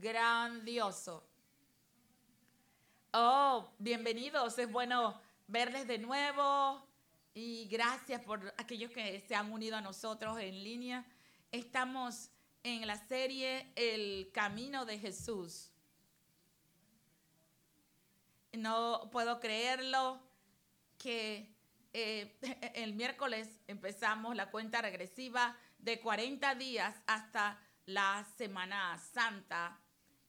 [0.00, 1.24] grandioso.
[3.12, 6.86] Oh, bienvenidos, es bueno verles de nuevo
[7.34, 11.04] y gracias por aquellos que se han unido a nosotros en línea.
[11.50, 12.30] Estamos
[12.62, 15.72] en la serie El Camino de Jesús.
[18.52, 20.20] No puedo creerlo
[20.96, 21.52] que
[21.92, 22.38] eh,
[22.74, 29.80] el miércoles empezamos la cuenta regresiva de 40 días hasta la Semana Santa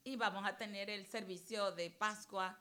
[0.09, 2.59] y vamos a tener el servicio de Pascua,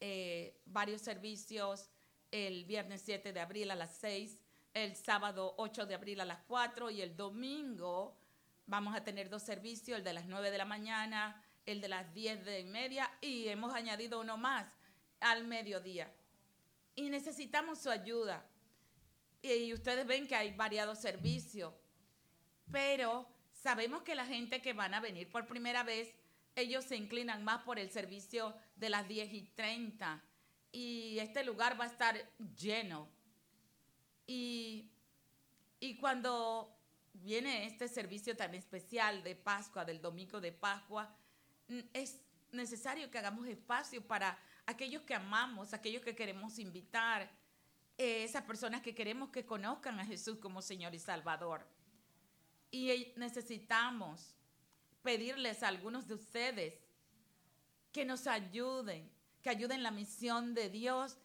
[0.00, 1.90] eh, varios servicios
[2.32, 4.36] el viernes 7 de abril a las 6,
[4.74, 8.18] el sábado 8 de abril a las 4 y el domingo
[8.66, 12.12] vamos a tener dos servicios, el de las 9 de la mañana, el de las
[12.12, 14.66] 10 de media y hemos añadido uno más
[15.20, 16.12] al mediodía.
[16.96, 18.44] Y necesitamos su ayuda.
[19.40, 21.72] Y ustedes ven que hay variados servicios,
[22.72, 26.17] pero sabemos que la gente que van a venir por primera vez,
[26.60, 30.22] ellos se inclinan más por el servicio de las 10 y 30
[30.72, 32.16] y este lugar va a estar
[32.56, 33.08] lleno.
[34.26, 34.90] Y,
[35.80, 36.76] y cuando
[37.14, 41.16] viene este servicio tan especial de Pascua, del domingo de Pascua,
[41.92, 42.20] es
[42.52, 47.30] necesario que hagamos espacio para aquellos que amamos, aquellos que queremos invitar,
[47.96, 51.66] eh, esas personas que queremos que conozcan a Jesús como Señor y Salvador.
[52.70, 54.37] Y necesitamos
[55.02, 56.74] pedirles a algunos de ustedes
[57.92, 59.10] que nos ayuden,
[59.42, 61.16] que ayuden la misión de Dios,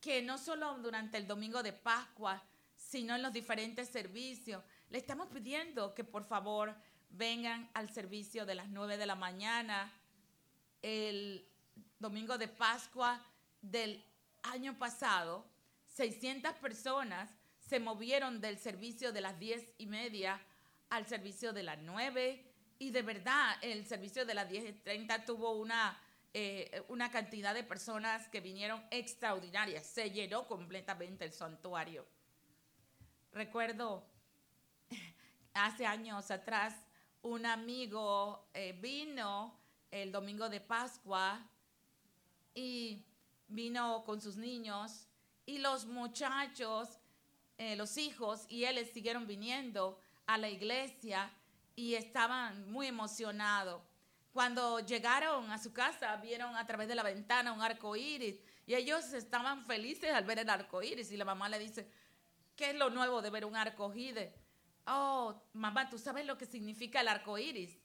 [0.00, 2.42] que no solo durante el domingo de Pascua,
[2.76, 4.62] sino en los diferentes servicios.
[4.90, 6.74] Le estamos pidiendo que por favor
[7.10, 9.92] vengan al servicio de las 9 de la mañana,
[10.82, 11.46] el
[11.98, 13.20] domingo de Pascua
[13.60, 14.02] del
[14.42, 15.44] año pasado.
[15.88, 20.40] 600 personas se movieron del servicio de las 10 y media
[20.90, 22.47] al servicio de las 9
[22.78, 25.98] y de verdad el servicio de las 10 y 30 tuvo una
[26.34, 29.86] eh, una cantidad de personas que vinieron extraordinarias.
[29.86, 32.06] Se llenó completamente el santuario.
[33.32, 34.06] Recuerdo
[35.54, 36.74] hace años atrás,
[37.22, 39.58] un amigo eh, vino
[39.90, 41.44] el domingo de Pascua
[42.54, 43.04] y
[43.48, 45.08] vino con sus niños
[45.46, 47.00] y los muchachos,
[47.56, 51.32] eh, los hijos y él siguieron viniendo a la iglesia
[51.78, 53.80] y estaban muy emocionados.
[54.32, 58.74] Cuando llegaron a su casa, vieron a través de la ventana un arco iris y
[58.74, 61.12] ellos estaban felices al ver el arco iris.
[61.12, 61.88] Y la mamá le dice:
[62.56, 64.28] ¿Qué es lo nuevo de ver un arco iris?
[64.88, 67.78] Oh, mamá, ¿tú sabes lo que significa el arco iris?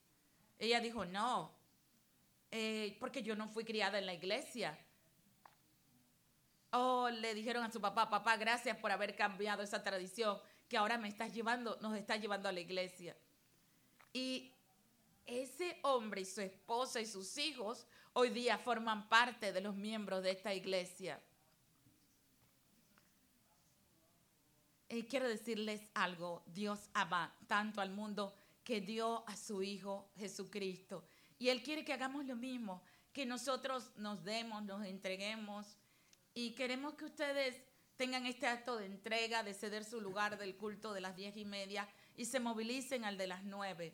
[0.58, 1.54] Ella dijo: No,
[2.50, 4.76] eh, porque yo no fui criada en la iglesia.
[6.72, 10.98] Oh, le dijeron a su papá: Papá, gracias por haber cambiado esa tradición que ahora
[10.98, 13.16] me estás llevando, nos está llevando a la iglesia.
[14.14, 14.52] Y
[15.26, 20.22] ese hombre y su esposa y sus hijos hoy día forman parte de los miembros
[20.24, 21.20] de esta iglesia.
[24.90, 31.04] Y quiero decirles algo, Dios ama tanto al mundo que dio a su Hijo Jesucristo.
[31.40, 35.78] Y Él quiere que hagamos lo mismo, que nosotros nos demos, nos entreguemos.
[36.36, 37.60] Y queremos que ustedes
[37.98, 41.46] tengan este acto de entrega, de ceder su lugar del culto de las diez y
[41.46, 43.94] media y se movilicen al de las nueve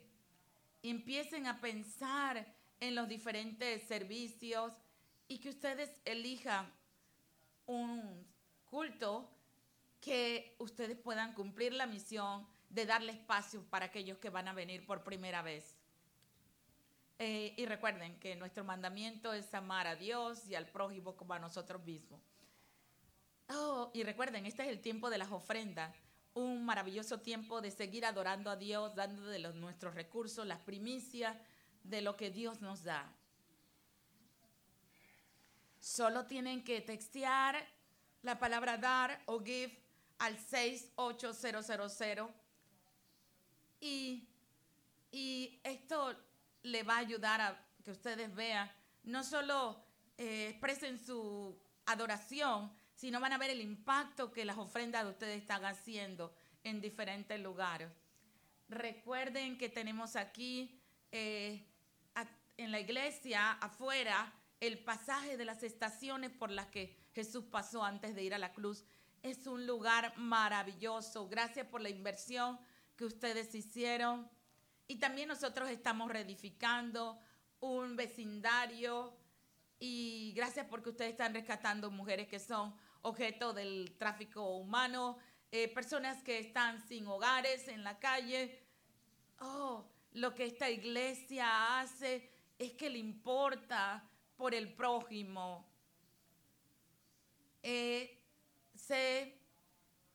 [0.84, 2.46] empiecen a pensar
[2.80, 4.74] en los diferentes servicios
[5.28, 6.72] y que ustedes elijan
[7.66, 8.26] un
[8.66, 9.30] culto
[10.00, 14.86] que ustedes puedan cumplir la misión de darle espacio para aquellos que van a venir
[14.86, 15.76] por primera vez.
[17.18, 21.40] Eh, y recuerden que nuestro mandamiento es amar a Dios y al prójimo como a
[21.40, 22.22] nosotros mismos.
[23.50, 25.94] Oh, y recuerden, este es el tiempo de las ofrendas
[26.40, 31.36] un maravilloso tiempo de seguir adorando a Dios, dando de los, nuestros recursos, las primicias
[31.84, 33.14] de lo que Dios nos da.
[35.80, 37.66] Solo tienen que textear
[38.22, 39.78] la palabra dar o give
[40.18, 42.28] al 68000
[43.80, 44.28] y,
[45.12, 46.16] y esto
[46.64, 48.70] le va a ayudar a que ustedes vean,
[49.04, 49.82] no solo
[50.18, 55.42] eh, expresen su adoración, sino van a ver el impacto que las ofrendas de ustedes
[55.42, 56.34] están haciendo
[56.66, 57.90] en diferentes lugares.
[58.68, 61.66] Recuerden que tenemos aquí eh,
[62.58, 68.16] en la iglesia, afuera, el pasaje de las estaciones por las que Jesús pasó antes
[68.16, 68.84] de ir a la cruz.
[69.24, 71.30] Es un lugar maravilloso.
[71.30, 72.60] Gracias por la inversión
[72.98, 74.30] que ustedes hicieron.
[74.88, 77.18] Y también nosotros estamos reedificando
[77.62, 79.18] un vecindario
[79.80, 85.18] y gracias porque ustedes están rescatando mujeres que son objeto del tráfico humano,
[85.52, 88.64] eh, personas que están sin hogares en la calle.
[89.40, 94.04] Oh, lo que esta iglesia hace es que le importa
[94.36, 95.66] por el prójimo.
[97.62, 98.22] Eh,
[98.76, 99.38] sé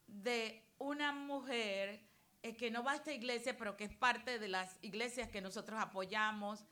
[0.06, 2.00] de una mujer
[2.42, 5.40] eh, que no va a esta iglesia, pero que es parte de las iglesias que
[5.40, 6.64] nosotros apoyamos.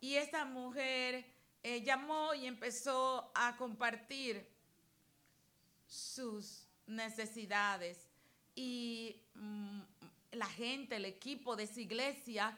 [0.00, 1.26] Y esta mujer
[1.62, 4.48] eh, llamó y empezó a compartir
[5.88, 8.08] sus necesidades.
[8.54, 9.80] Y mm,
[10.32, 12.56] la gente, el equipo de esa iglesia,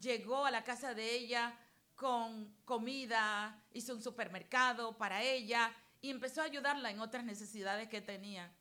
[0.00, 1.56] llegó a la casa de ella
[1.94, 8.00] con comida, hizo un supermercado para ella y empezó a ayudarla en otras necesidades que
[8.00, 8.52] tenía.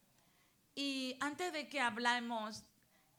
[0.76, 2.64] Y antes de que hablemos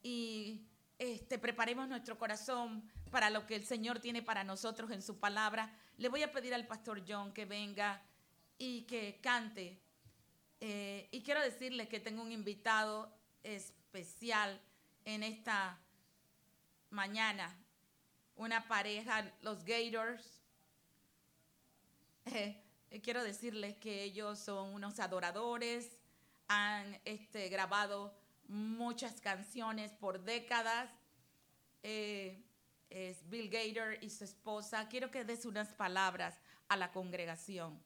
[0.03, 0.67] y
[0.99, 5.77] este, preparemos nuestro corazón para lo que el Señor tiene para nosotros en su palabra,
[5.97, 8.03] le voy a pedir al pastor John que venga
[8.59, 9.81] y que cante.
[10.65, 13.13] Eh, y quiero decirle que tengo un invitado
[13.43, 14.61] especial
[15.05, 15.77] en esta
[16.91, 17.53] mañana.
[18.37, 20.41] Una pareja, los Gators.
[22.27, 25.99] Eh, quiero decirles que ellos son unos adoradores,
[26.47, 28.15] han este, grabado
[28.47, 30.93] muchas canciones por décadas.
[31.83, 32.41] Eh,
[32.89, 34.89] es Bill Gator y su esposa.
[34.89, 36.39] Quiero que des unas palabras
[36.69, 37.83] a la congregación.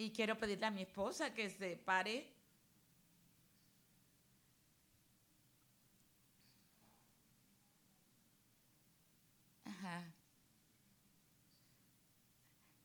[0.00, 2.16] Y quiero pedirle a mi esposa que se pare.
[9.64, 10.12] Ajá.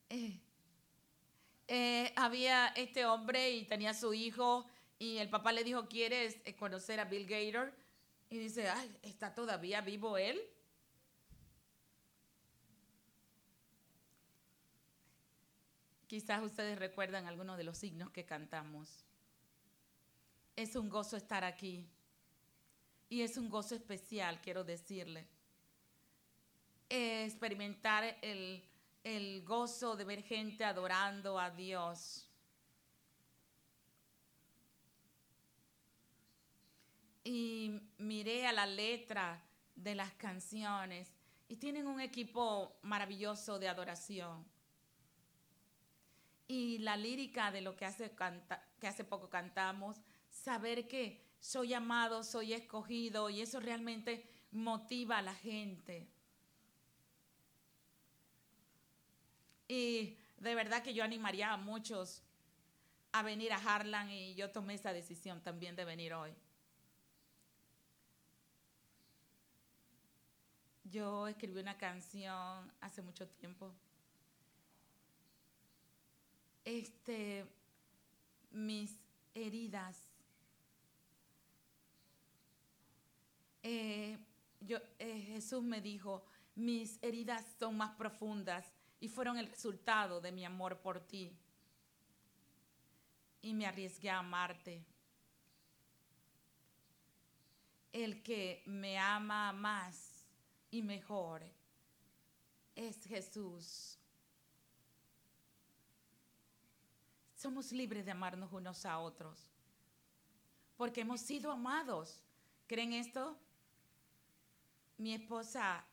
[0.10, 0.40] Eh,
[1.68, 4.66] eh, había este hombre y tenía su hijo
[5.00, 7.74] y el papá le dijo, ¿quieres eh, conocer a Bill Gator?
[8.30, 10.40] Y dice, Ay, ¿está todavía vivo él?
[16.08, 19.06] Quizás ustedes recuerdan algunos de los signos que cantamos.
[20.56, 21.88] Es un gozo estar aquí.
[23.10, 25.28] Y es un gozo especial, quiero decirle.
[26.90, 28.64] Experimentar el,
[29.04, 32.30] el gozo de ver gente adorando a Dios.
[37.24, 39.44] Y miré a la letra
[39.76, 41.12] de las canciones
[41.48, 44.46] y tienen un equipo maravilloso de adoración.
[46.48, 48.12] Y la lírica de lo que hace,
[48.80, 49.98] que hace poco cantamos,
[50.30, 56.08] saber que soy amado, soy escogido y eso realmente motiva a la gente.
[59.68, 62.24] Y de verdad que yo animaría a muchos
[63.12, 66.36] a venir a Harlan y yo tomé esa decisión también de venir hoy.
[70.84, 73.74] Yo escribí una canción hace mucho tiempo.
[76.66, 77.46] Este,
[78.52, 79.00] mis
[79.36, 79.98] heridas.
[83.62, 84.18] Eh,
[84.60, 86.26] yo, eh, Jesús me dijo,
[86.56, 88.66] mis heridas son más profundas
[89.00, 91.38] y fueron el resultado de mi amor por ti.
[93.42, 94.84] Y me arriesgué a amarte.
[97.94, 100.26] El que me ama más
[100.72, 101.44] y mejor
[102.76, 103.98] es Jesús.
[107.46, 109.52] Somos libres de amarnos unos a otros.
[110.78, 112.24] Porque hemos sido amados.
[112.66, 113.38] ¿Creen esto?
[114.98, 115.86] Mi esposa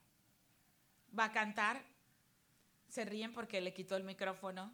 [1.19, 1.85] va a cantar
[2.89, 4.73] se ríen porque le quitó el micrófono.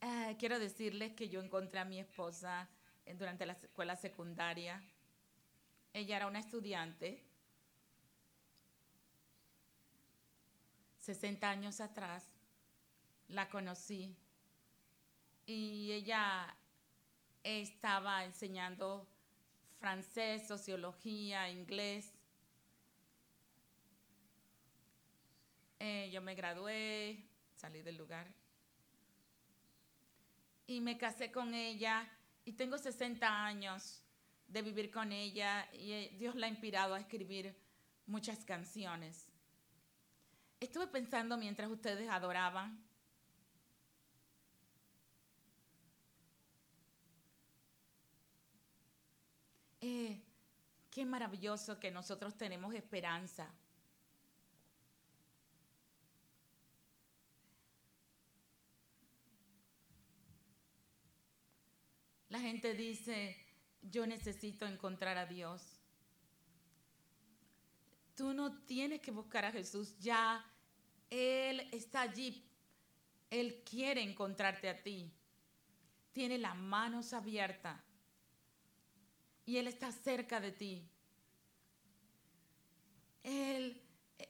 [0.00, 2.68] Ah, quiero decirles que yo encontré a mi esposa
[3.16, 4.82] durante la escuela secundaria.
[5.92, 7.25] Ella era una estudiante.
[11.06, 12.24] 60 años atrás
[13.28, 14.16] la conocí
[15.46, 16.52] y ella
[17.44, 19.06] estaba enseñando
[19.78, 22.12] francés, sociología, inglés.
[25.78, 28.26] Eh, yo me gradué, salí del lugar
[30.66, 32.04] y me casé con ella
[32.44, 34.02] y tengo 60 años
[34.48, 37.56] de vivir con ella y eh, Dios la ha inspirado a escribir
[38.06, 39.35] muchas canciones.
[40.66, 42.84] Estuve pensando mientras ustedes adoraban
[49.80, 50.20] Eh,
[50.90, 53.48] qué maravilloso que nosotros tenemos esperanza.
[62.28, 63.36] La gente dice,
[63.82, 65.80] yo necesito encontrar a Dios.
[68.16, 70.44] Tú no tienes que buscar a Jesús, ya
[71.10, 72.44] Él está allí.
[73.30, 75.12] Él quiere encontrarte a ti.
[76.12, 77.80] Tiene las manos abiertas
[79.44, 80.88] y Él está cerca de ti.
[83.22, 83.82] Él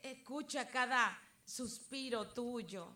[0.03, 2.95] escucha cada suspiro tuyo.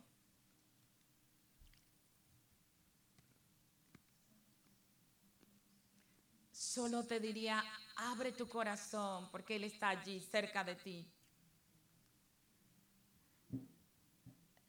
[6.51, 7.65] Solo te diría,
[7.97, 11.11] abre tu corazón porque Él está allí cerca de ti.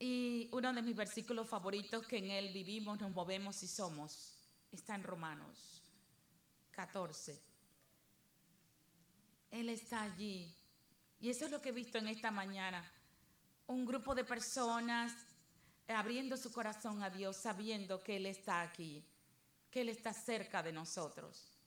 [0.04, 4.34] Y uno de mis versículos favoritos que en Él vivimos, nos movemos y somos,
[4.72, 5.84] está en Romanos
[6.72, 7.40] 14.
[9.52, 10.52] Él está allí.
[11.20, 12.84] Y eso es lo que he visto en esta mañana.
[13.68, 15.14] Un grupo de personas
[15.88, 19.06] abriendo su corazón a Dios, sabiendo que Él está aquí,
[19.70, 21.60] que Él está cerca de nosotros.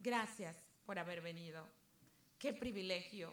[0.00, 1.68] Gracias por haber venido.
[2.36, 3.32] Qué privilegio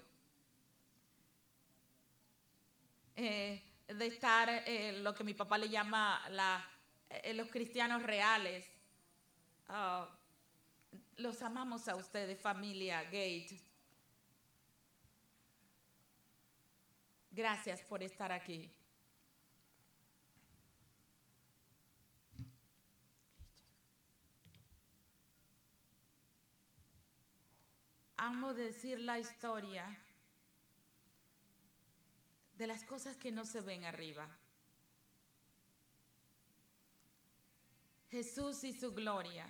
[3.19, 6.63] eh, de estar eh, lo que mi papá le llama la,
[7.09, 8.69] eh, los cristianos reales.
[9.69, 10.07] Ah,
[11.17, 13.59] los amamos a ustedes, familia Gate.
[17.31, 18.71] Gracias por estar aquí.
[28.17, 29.97] Amo decir la historia
[32.57, 34.27] de las cosas que no se ven arriba.
[38.09, 39.45] Jesús y su gloria,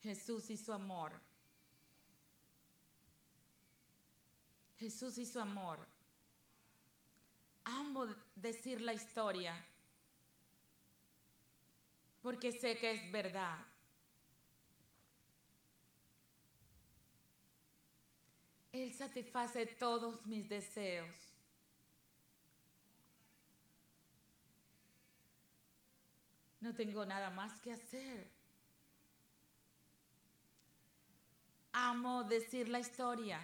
[0.00, 1.12] Jesús y su amor,
[4.78, 5.78] Jesús y su amor.
[7.64, 8.06] Amo
[8.36, 9.54] decir la historia
[12.22, 13.58] porque sé que es verdad.
[18.70, 21.31] Él satisface todos mis deseos.
[26.62, 28.30] No tengo nada más que hacer.
[31.72, 33.40] Amo decir la historia.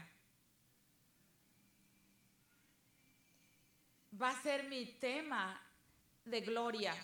[4.23, 5.61] Va a ser mi tema
[6.25, 6.95] de gloria.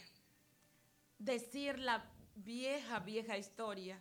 [1.19, 4.01] Decir la vieja, vieja historia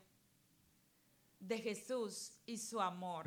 [1.39, 3.25] de Jesús y su amor.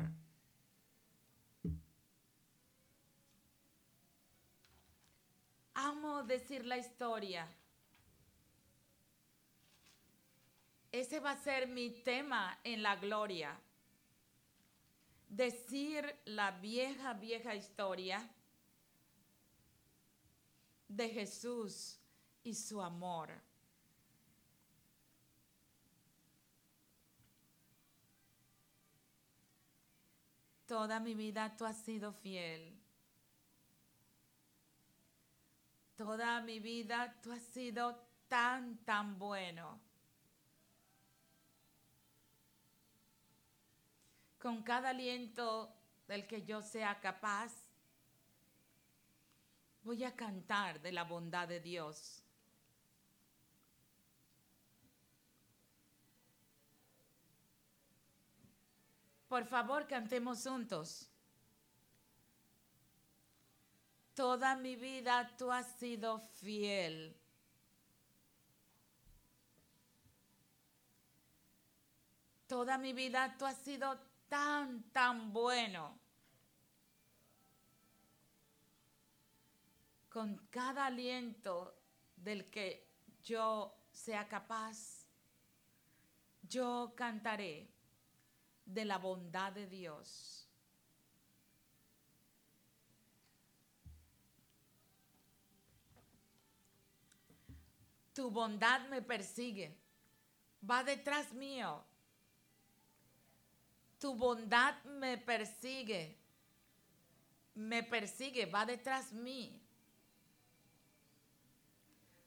[5.73, 7.45] Amo decir la historia
[10.97, 13.55] Ese va a ser mi tema en la gloria.
[15.29, 18.27] Decir la vieja, vieja historia
[20.87, 21.99] de Jesús
[22.43, 23.29] y su amor.
[30.65, 32.75] Toda mi vida tú has sido fiel.
[35.95, 39.86] Toda mi vida tú has sido tan, tan bueno.
[44.47, 45.75] Con cada aliento
[46.07, 47.51] del que yo sea capaz,
[49.83, 52.23] voy a cantar de la bondad de Dios.
[59.27, 61.09] Por favor, cantemos juntos.
[64.13, 67.19] Toda mi vida tú has sido fiel.
[72.47, 75.99] Toda mi vida tú has sido tan, tan bueno.
[80.09, 81.77] Con cada aliento
[82.15, 82.87] del que
[83.23, 85.05] yo sea capaz,
[86.41, 87.69] yo cantaré
[88.65, 90.49] de la bondad de Dios.
[98.13, 99.77] Tu bondad me persigue,
[100.67, 101.86] va detrás mío
[103.99, 106.17] tu bondad me persigue,
[107.55, 109.61] me persigue, va detrás mí.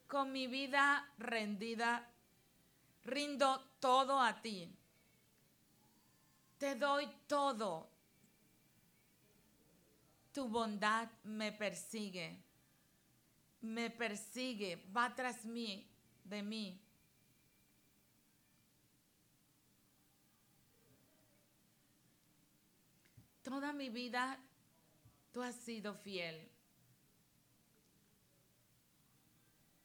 [0.06, 2.04] Con mi vida rendida,
[3.04, 4.76] rindo todo a ti.
[6.58, 7.88] Te doy todo.
[10.32, 12.42] Tu bondad me persigue,
[13.62, 15.88] me persigue, va tras mí,
[16.24, 16.80] de mí.
[23.50, 24.38] Toda mi vida
[25.32, 26.48] tú has sido fiel.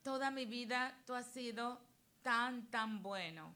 [0.04, 1.82] Toda mi vida tú has sido
[2.22, 3.56] tan, tan bueno.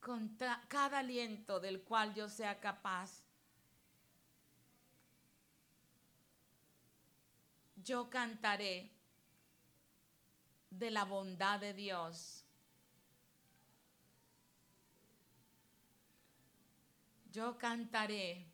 [0.00, 0.36] Con
[0.68, 3.22] cada aliento del cual yo sea capaz,
[7.76, 8.90] yo cantaré
[10.68, 12.44] de la bondad de Dios
[17.32, 18.46] Yo cantaré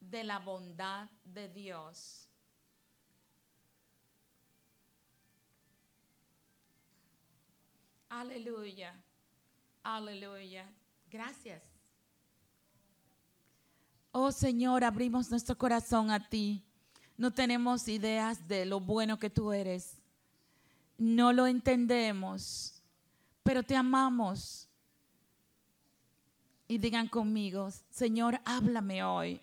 [0.00, 2.28] de la bondad de Dios.
[8.08, 9.00] Aleluya,
[9.84, 10.68] aleluya.
[11.08, 11.62] Gracias.
[14.10, 16.64] Oh Señor, abrimos nuestro corazón a ti.
[17.16, 20.02] No tenemos ideas de lo bueno que tú eres.
[20.98, 22.82] No lo entendemos,
[23.42, 24.68] pero te amamos.
[26.68, 29.40] Y digan conmigo, Señor, háblame hoy.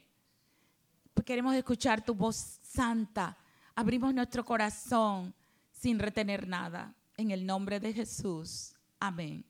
[1.25, 3.37] Queremos escuchar tu voz santa.
[3.75, 5.33] Abrimos nuestro corazón
[5.71, 6.95] sin retener nada.
[7.17, 8.73] En el nombre de Jesús.
[8.99, 9.45] Amén.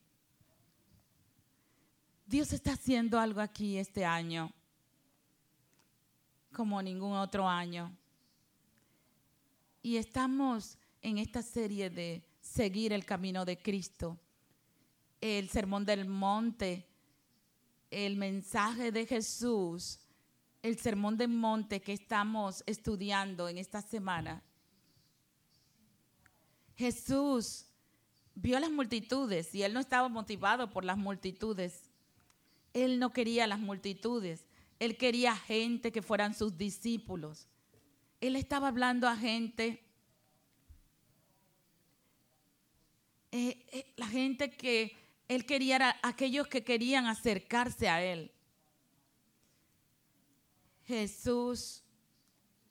[2.26, 4.52] Dios está haciendo algo aquí este año
[6.52, 7.96] como ningún otro año.
[9.82, 14.18] Y estamos en esta serie de seguir el camino de Cristo.
[15.20, 16.86] El sermón del monte,
[17.90, 19.98] el mensaje de Jesús,
[20.62, 24.42] el sermón del monte que estamos estudiando en esta semana.
[26.76, 27.66] Jesús
[28.34, 31.90] vio las multitudes y él no estaba motivado por las multitudes.
[32.72, 34.46] Él no quería las multitudes.
[34.78, 37.48] Él quería gente que fueran sus discípulos.
[38.20, 39.82] Él estaba hablando a gente,
[43.32, 44.96] eh, eh, la gente que
[45.30, 48.32] él quería, aquellos que querían acercarse a él.
[50.84, 51.84] Jesús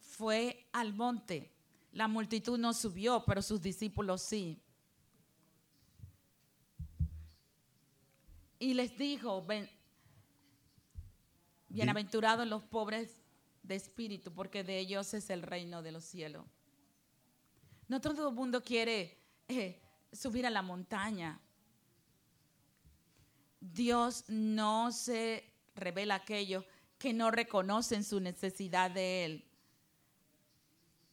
[0.02, 1.54] fue al monte.
[1.94, 4.62] La multitud no subió, pero sus discípulos sí.
[8.60, 9.70] Y les dijo, ven,
[11.70, 13.22] Bienaventurados los pobres
[13.64, 16.46] de espíritu, porque de ellos es el reino de los cielos.
[17.88, 21.40] No todo el mundo quiere eh, subir a la montaña.
[23.60, 25.44] Dios no se
[25.76, 26.66] revela a aquellos
[26.98, 29.46] que no reconocen su necesidad de Él.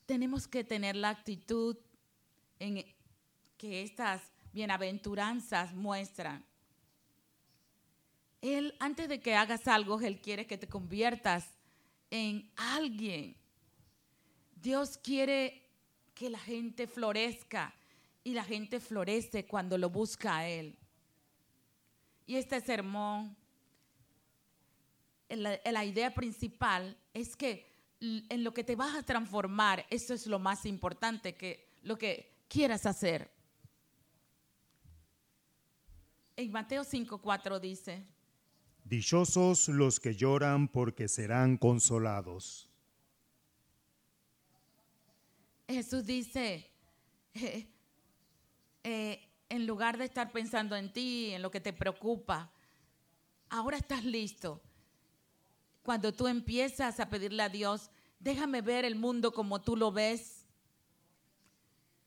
[0.06, 1.76] Tenemos que tener la actitud
[2.58, 2.84] en
[3.56, 6.44] que estas bienaventuranzas muestran
[8.46, 11.44] él, antes de que hagas algo, Él quiere que te conviertas
[12.10, 13.36] en alguien.
[14.54, 15.62] Dios quiere
[16.14, 17.74] que la gente florezca
[18.22, 20.78] y la gente florece cuando lo busca a Él.
[22.26, 23.36] Y este sermón,
[25.28, 27.66] la, la idea principal es que
[28.00, 32.32] en lo que te vas a transformar, eso es lo más importante, que lo que
[32.48, 33.30] quieras hacer.
[36.36, 38.02] En Mateo 5:4 dice,
[38.84, 42.70] Dichosos los que lloran porque serán consolados.
[45.66, 46.70] Jesús dice,
[47.34, 47.66] eh,
[48.84, 52.50] eh, en lugar de estar pensando en ti, en lo que te preocupa,
[53.48, 54.60] ahora estás listo.
[55.82, 60.44] Cuando tú empiezas a pedirle a Dios, déjame ver el mundo como tú lo ves.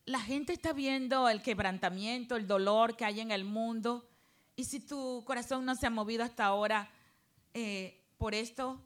[0.06, 4.10] La gente está viendo el quebrantamiento, el dolor que hay en el mundo
[4.60, 6.92] y si tu corazón no se ha movido hasta ahora
[7.54, 8.78] eh, por esto,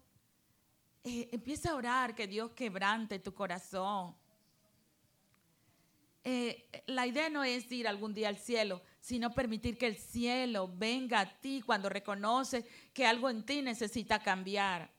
[1.03, 4.15] eh, empieza a orar que Dios quebrante tu corazón.
[6.25, 10.71] Eh, la idea no es ir algún día al cielo, sino permitir que el cielo
[10.73, 14.89] venga a ti cuando reconoces que algo en ti necesita cambiar.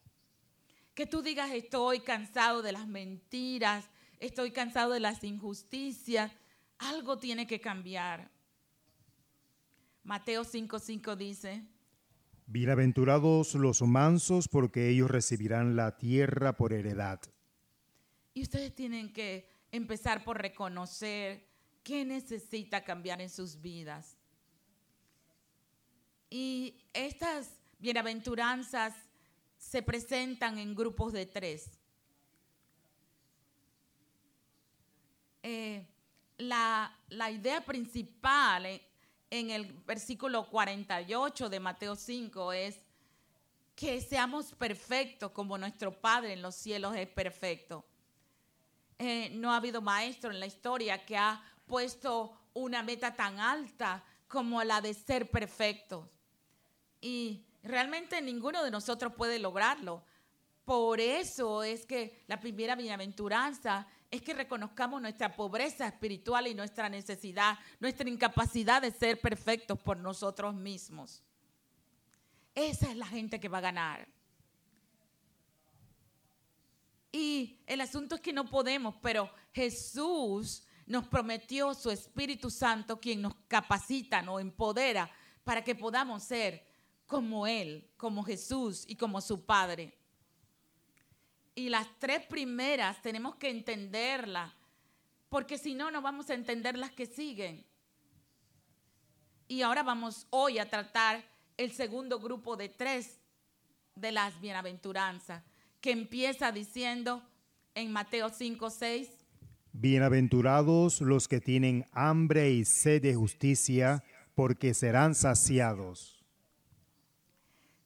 [0.95, 3.89] Que tú digas, estoy cansado de las mentiras,
[4.21, 6.31] estoy cansado de las injusticias,
[6.79, 8.31] algo tiene que cambiar.
[10.03, 11.65] Mateo 5:5 dice,
[12.47, 17.21] Bienaventurados los mansos porque ellos recibirán la tierra por heredad.
[18.35, 21.45] Y ustedes tienen que empezar por reconocer
[21.83, 24.17] qué necesita cambiar en sus vidas.
[26.31, 28.95] Y estas bienaventuranzas
[29.59, 31.71] se presentan en grupos de tres.
[35.43, 35.87] Eh,
[36.39, 38.81] la, la, idea principal
[39.29, 42.81] en el versículo 48 de Mateo 5 es
[43.75, 47.85] que seamos perfectos como nuestro Padre en los cielos es perfecto.
[48.99, 54.05] Eh, no ha habido maestro en la historia que ha puesto una meta tan alta
[54.29, 56.07] como la de ser perfectos.
[57.01, 60.03] Y realmente ninguno de nosotros puede lograrlo.
[60.65, 66.89] Por eso es que la primera bienaventuranza es que reconozcamos nuestra pobreza espiritual y nuestra
[66.89, 71.23] necesidad, nuestra incapacidad de ser perfectos por nosotros mismos.
[72.55, 74.14] Esa es la gente que va a ganar.
[77.15, 83.23] Y el asunto es que no podemos, pero Jesús nos prometió su Espíritu Santo, quien
[83.23, 85.09] nos capacita, nos empodera
[85.45, 86.67] para que podamos ser
[87.07, 89.97] como Él, como Jesús y como su Padre.
[91.55, 94.53] Y las tres primeras tenemos que entenderlas,
[95.29, 97.65] porque si no, no vamos a entender las que siguen.
[99.47, 101.25] Y ahora vamos hoy a tratar
[101.57, 103.21] el segundo grupo de tres
[103.95, 105.45] de las bienaventuranzas,
[105.85, 107.23] que empieza diciendo
[107.75, 109.07] en Mateo 5, 6.
[109.75, 114.03] Bienaventurados los que tienen hambre y sed de justicia,
[114.35, 116.25] porque serán saciados.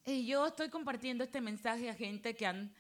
[0.06, 2.72] Y yo estoy compartiendo este mensaje a gente que han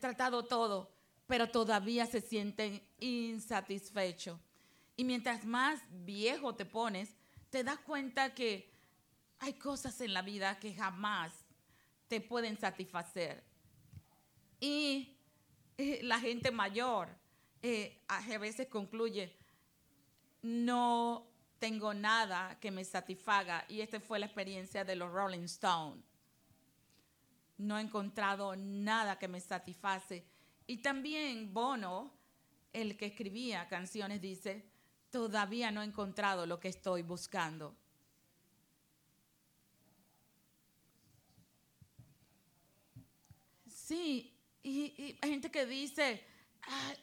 [0.00, 0.92] tratado todo,
[1.28, 4.40] pero todavía se sienten insatisfechos.
[4.96, 7.14] Y mientras más viejo te pones,
[7.48, 8.74] te das cuenta que
[9.38, 11.32] hay cosas en la vida que jamás
[12.08, 13.53] te pueden satisfacer.
[14.60, 15.16] Y
[15.76, 17.08] eh, la gente mayor
[17.62, 19.34] eh, a veces concluye,
[20.42, 21.26] no
[21.58, 23.64] tengo nada que me satisfaga.
[23.68, 26.04] Y esta fue la experiencia de los Rolling Stones.
[27.56, 30.26] No he encontrado nada que me satisface.
[30.66, 32.12] Y también Bono,
[32.72, 34.66] el que escribía canciones, dice,
[35.10, 37.74] todavía no he encontrado lo que estoy buscando.
[43.66, 44.33] Sí,
[44.64, 46.24] y, hay gente que dice,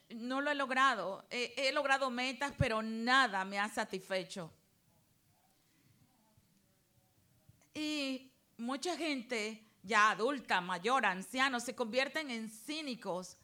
[0.10, 4.52] no lo he logrado, he logrado metas, pero nada me ha satisfecho.
[7.74, 13.38] Y mucha gente ya adulta, mayor, anciano, se convierten en cínicos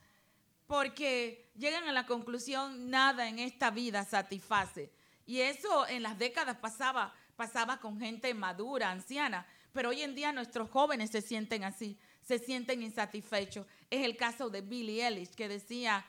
[0.68, 4.92] porque llegan a la conclusión, nada en esta vida satisface.
[5.26, 10.32] Y eso en las décadas pasaba, pasaba con gente madura, anciana, pero hoy en día
[10.32, 13.66] nuestros jóvenes se sienten así, se sienten insatisfechos.
[13.90, 16.06] Es el caso de Billy Ellis, que decía,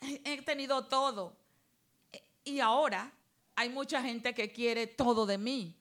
[0.00, 1.36] he tenido todo
[2.42, 3.12] y ahora
[3.54, 5.76] hay mucha gente que quiere todo de mí.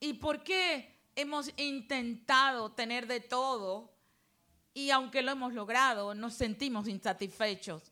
[0.00, 3.90] ¿Y por qué hemos intentado tener de todo
[4.74, 7.90] y aunque lo hemos logrado, nos sentimos insatisfechos?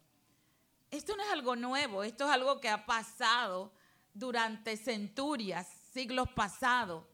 [0.90, 3.72] Esto no es algo nuevo, esto es algo que ha pasado
[4.12, 7.04] durante centurias, siglos pasados.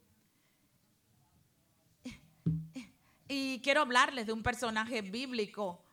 [3.29, 5.85] Y quiero hablarles de un personaje bíblico,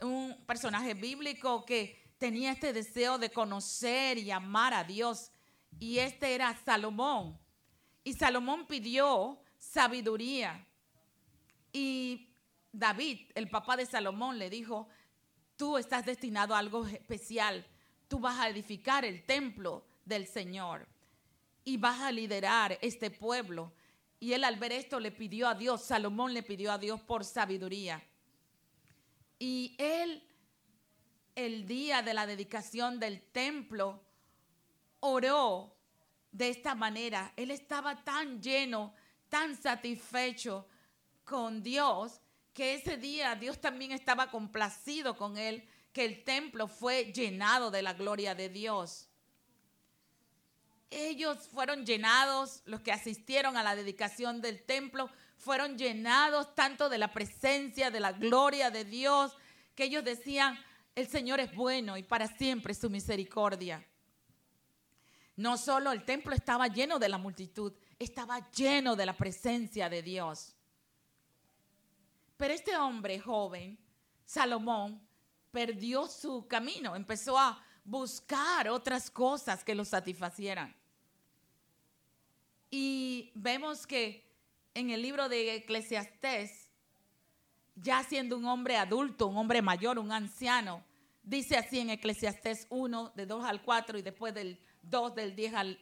[0.00, 5.32] un personaje bíblico que tenía este deseo de conocer y amar a Dios.
[5.78, 7.38] Y este era Salomón.
[8.04, 10.66] Y Salomón pidió sabiduría.
[11.72, 12.34] Y
[12.72, 14.88] David, el papá de Salomón, le dijo,
[15.56, 17.66] tú estás destinado a algo especial.
[18.06, 20.88] Tú vas a edificar el templo del Señor
[21.64, 23.72] y vas a liderar este pueblo.
[24.20, 27.24] Y él al ver esto le pidió a Dios, Salomón le pidió a Dios por
[27.24, 28.02] sabiduría.
[29.38, 30.22] Y él,
[31.34, 34.02] el día de la dedicación del templo,
[35.00, 35.74] oró
[36.30, 37.32] de esta manera.
[37.36, 38.94] Él estaba tan lleno,
[39.30, 40.68] tan satisfecho
[41.24, 42.20] con Dios,
[42.52, 47.82] que ese día Dios también estaba complacido con él, que el templo fue llenado de
[47.82, 49.09] la gloria de Dios.
[50.90, 56.98] Ellos fueron llenados, los que asistieron a la dedicación del templo, fueron llenados tanto de
[56.98, 59.36] la presencia, de la gloria de Dios,
[59.74, 60.58] que ellos decían,
[60.94, 63.86] el Señor es bueno y para siempre su misericordia.
[65.36, 70.02] No solo el templo estaba lleno de la multitud, estaba lleno de la presencia de
[70.02, 70.54] Dios.
[72.36, 73.78] Pero este hombre joven,
[74.24, 75.00] Salomón,
[75.50, 80.74] perdió su camino, empezó a buscar otras cosas que lo satisfacieran.
[82.70, 84.30] Y vemos que
[84.74, 86.70] en el libro de Eclesiastés,
[87.74, 90.84] ya siendo un hombre adulto, un hombre mayor, un anciano,
[91.22, 95.54] dice así en Eclesiastés 1, de 2 al 4 y después del 2 del 10
[95.54, 95.80] al,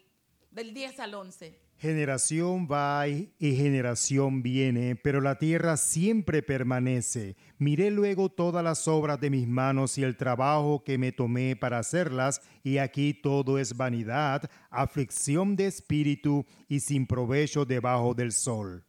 [0.50, 1.67] del 10 al 11.
[1.78, 7.36] Generación va y generación viene, pero la tierra siempre permanece.
[7.58, 11.78] Miré luego todas las obras de mis manos y el trabajo que me tomé para
[11.78, 18.84] hacerlas, y aquí todo es vanidad, aflicción de espíritu y sin provecho debajo del sol.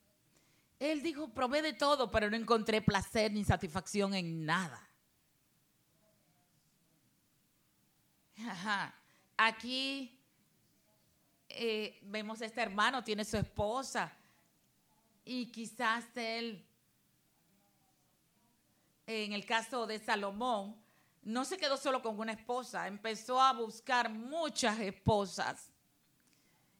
[0.80, 4.82] Él dijo, probé de todo, pero no encontré placer ni satisfacción en nada.
[8.48, 8.96] Ajá
[9.40, 10.19] aquí
[11.50, 14.16] eh, vemos a este hermano, tiene su esposa.
[15.26, 16.66] Y quizás él,
[19.08, 20.76] en el caso de Salomón,
[21.24, 25.72] no se quedó solo con una esposa, empezó a buscar muchas esposas.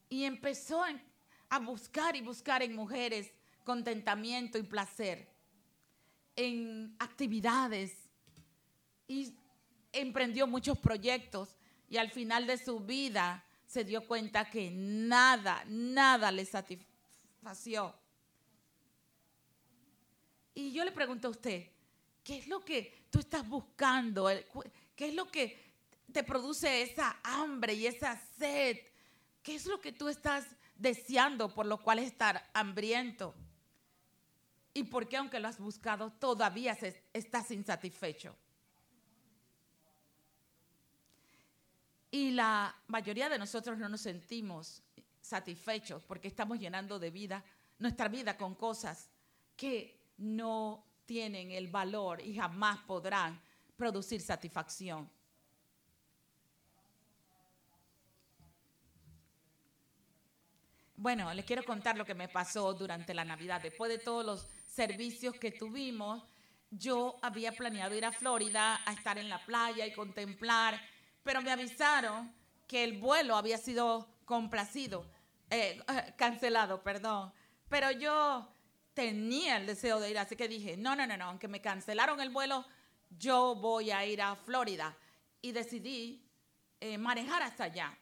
[0.08, 0.84] Y empezó
[1.48, 3.32] a buscar y buscar en mujeres
[3.64, 5.28] contentamiento y placer,
[6.34, 8.08] en actividades.
[9.06, 9.34] Y
[9.92, 11.56] emprendió muchos proyectos
[11.88, 17.94] y al final de su vida se dio cuenta que nada, nada le satisfació.
[20.52, 21.70] Y yo le pregunto a usted,
[22.24, 24.28] ¿qué es lo que tú estás buscando?
[24.96, 25.56] ¿Qué es lo que
[26.12, 28.76] te produce esa hambre y esa sed?
[29.40, 33.36] ¿Qué es lo que tú estás deseando por lo cual estar hambriento?
[34.74, 36.76] ¿Y por qué aunque lo has buscado todavía
[37.12, 38.34] estás insatisfecho?
[42.10, 44.82] Y la mayoría de nosotros no nos sentimos
[45.20, 47.44] satisfechos porque estamos llenando de vida
[47.78, 49.08] nuestra vida con cosas
[49.56, 53.40] que no tienen el valor y jamás podrán
[53.76, 55.10] producir satisfacción.
[60.94, 63.62] Bueno, les quiero contar lo que me pasó durante la Navidad.
[63.62, 66.22] Después de todos los servicios que tuvimos,
[66.70, 70.78] yo había planeado ir a Florida a estar en la playa y contemplar
[71.22, 72.32] pero me avisaron
[72.66, 75.04] que el vuelo había sido complacido,
[75.50, 75.80] eh,
[76.16, 77.32] cancelado, perdón.
[77.68, 78.48] Pero yo
[78.94, 82.20] tenía el deseo de ir, así que dije, no, no, no, no, aunque me cancelaron
[82.20, 82.64] el vuelo,
[83.10, 84.96] yo voy a ir a Florida.
[85.42, 86.22] Y decidí
[86.80, 87.96] eh, manejar hasta allá.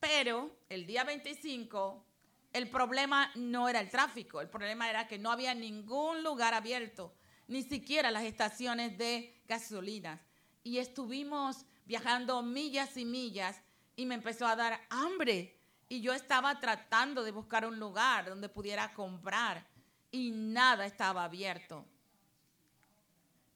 [0.00, 2.04] Pero el día 25,
[2.52, 7.14] el problema no era el tráfico, el problema era que no había ningún lugar abierto,
[7.46, 10.27] ni siquiera las estaciones de gasolinas
[10.68, 13.58] y estuvimos viajando millas y millas
[13.96, 15.56] y me empezó a dar hambre.
[15.88, 19.66] Y yo estaba tratando de buscar un lugar donde pudiera comprar
[20.10, 21.86] y nada estaba abierto.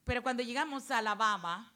[0.03, 1.71] Pero cuando llegamos a Alabama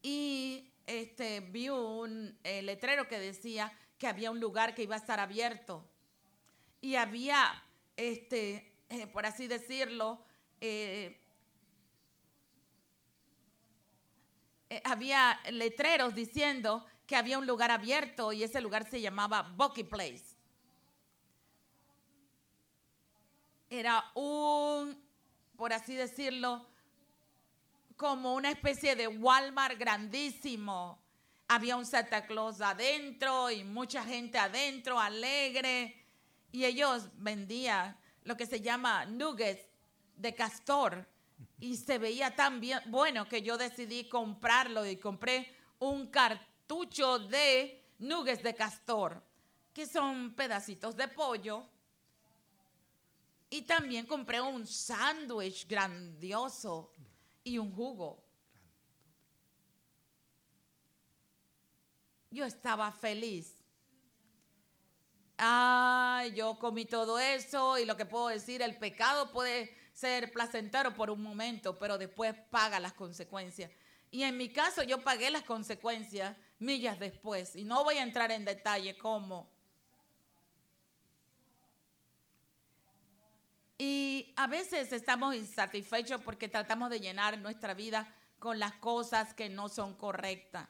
[0.00, 4.98] y este, vi un eh, letrero que decía que había un lugar que iba a
[4.98, 5.86] estar abierto
[6.80, 7.62] y había,
[7.94, 10.24] este, eh, por así decirlo,
[10.62, 11.20] eh,
[14.68, 19.84] Eh, había letreros diciendo que había un lugar abierto y ese lugar se llamaba Bucky
[19.84, 20.36] Place.
[23.70, 25.00] Era un,
[25.56, 26.66] por así decirlo,
[27.96, 31.00] como una especie de Walmart grandísimo.
[31.48, 36.04] Había un Santa Claus adentro y mucha gente adentro, alegre.
[36.50, 39.68] Y ellos vendían lo que se llama nuggets
[40.16, 41.08] de castor
[41.58, 47.94] y se veía tan bien, bueno que yo decidí comprarlo y compré un cartucho de
[47.98, 49.22] nuggets de castor,
[49.72, 51.66] que son pedacitos de pollo.
[53.48, 56.92] Y también compré un sándwich grandioso
[57.44, 58.22] y un jugo.
[62.30, 63.62] Yo estaba feliz.
[65.38, 70.94] Ay, yo comí todo eso y lo que puedo decir, el pecado puede ser placentero
[70.94, 73.70] por un momento, pero después paga las consecuencias.
[74.10, 77.56] Y en mi caso yo pagué las consecuencias millas después.
[77.56, 79.50] Y no voy a entrar en detalle cómo.
[83.78, 88.06] Y a veces estamos insatisfechos porque tratamos de llenar nuestra vida
[88.38, 90.68] con las cosas que no son correctas.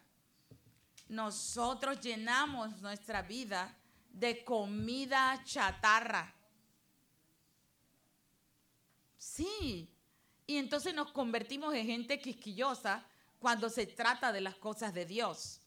[1.09, 3.77] Nosotros llenamos nuestra vida
[4.11, 6.36] de comida chatarra.
[9.27, 9.89] Sí.
[10.47, 13.05] Y entonces nos convertimos en gente quisquillosa
[13.41, 15.61] cuando se trata de las cosas de Dios.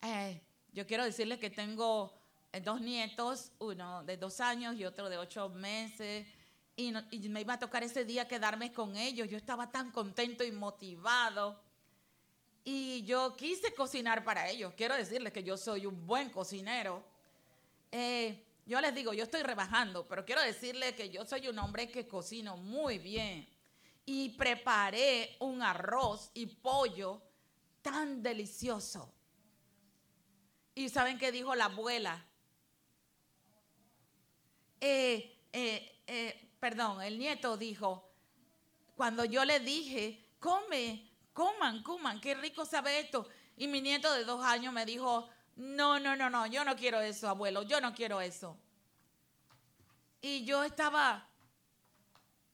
[0.00, 0.40] Eh,
[0.72, 2.18] yo quiero decirles que tengo
[2.52, 6.26] eh, dos nietos, uno de dos años y otro de ocho meses.
[6.76, 6.92] Y,
[7.28, 9.28] me iba a tocar ese día quedarme con ellos.
[9.28, 11.60] Yo estaba tan contento y motivado.
[12.64, 14.72] Y yo quise cocinar para ellos.
[14.74, 17.04] Quiero decirles que yo soy un buen cocinero.
[17.92, 21.90] Eh, yo les digo, yo estoy rebajando, pero quiero decirles que yo soy un hombre
[21.90, 23.48] que cocino muy bien.
[24.04, 27.22] Y preparé un arroz y pollo
[27.80, 29.10] tan delicioso.
[30.74, 32.26] ¿Y saben qué dijo la abuela?
[34.82, 38.12] Eh, eh, eh, perdón, el nieto dijo,
[38.94, 43.26] cuando yo le dije, come, coman, coman, qué rico sabe esto.
[43.56, 45.26] Y mi nieto de dos años me dijo,
[45.58, 48.56] no, no, no, no, yo no quiero eso, abuelo, yo no quiero eso.
[50.20, 51.28] Y yo estaba,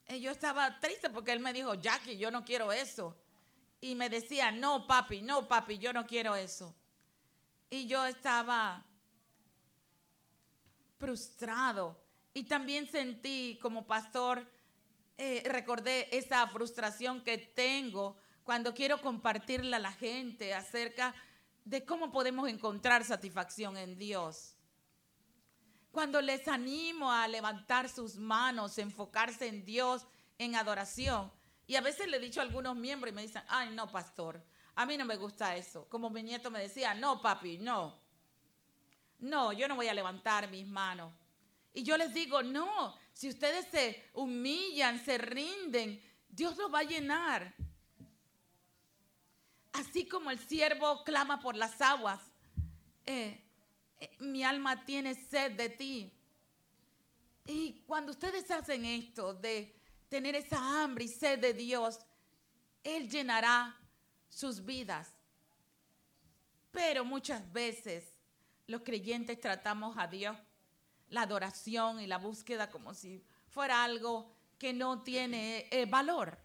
[0.06, 3.14] eh, yo estaba triste porque él me dijo, Jackie, yo no quiero eso.
[3.82, 6.74] Y me decía, no, papi, no, papi, yo no quiero eso.
[7.68, 8.82] Y yo estaba
[10.98, 12.00] frustrado.
[12.32, 14.50] Y también sentí como pastor,
[15.18, 21.14] eh, recordé esa frustración que tengo cuando quiero compartirle a la gente acerca
[21.64, 24.56] de cómo podemos encontrar satisfacción en Dios.
[25.90, 30.06] Cuando les animo a levantar sus manos, enfocarse en Dios,
[30.38, 31.32] en adoración.
[31.66, 34.44] Y a veces le he dicho a algunos miembros y me dicen, ay, no, pastor,
[34.74, 35.88] a mí no me gusta eso.
[35.88, 37.98] Como mi nieto me decía, no, papi, no.
[39.20, 41.12] No, yo no voy a levantar mis manos.
[41.72, 46.84] Y yo les digo, no, si ustedes se humillan, se rinden, Dios los va a
[46.84, 47.54] llenar.
[49.74, 52.20] Así como el siervo clama por las aguas,
[53.06, 53.42] eh,
[53.98, 56.12] eh, mi alma tiene sed de ti.
[57.44, 59.74] Y cuando ustedes hacen esto, de
[60.08, 61.98] tener esa hambre y sed de Dios,
[62.84, 63.76] Él llenará
[64.28, 65.10] sus vidas.
[66.70, 68.14] Pero muchas veces
[68.68, 70.36] los creyentes tratamos a Dios,
[71.08, 76.43] la adoración y la búsqueda como si fuera algo que no tiene eh, valor.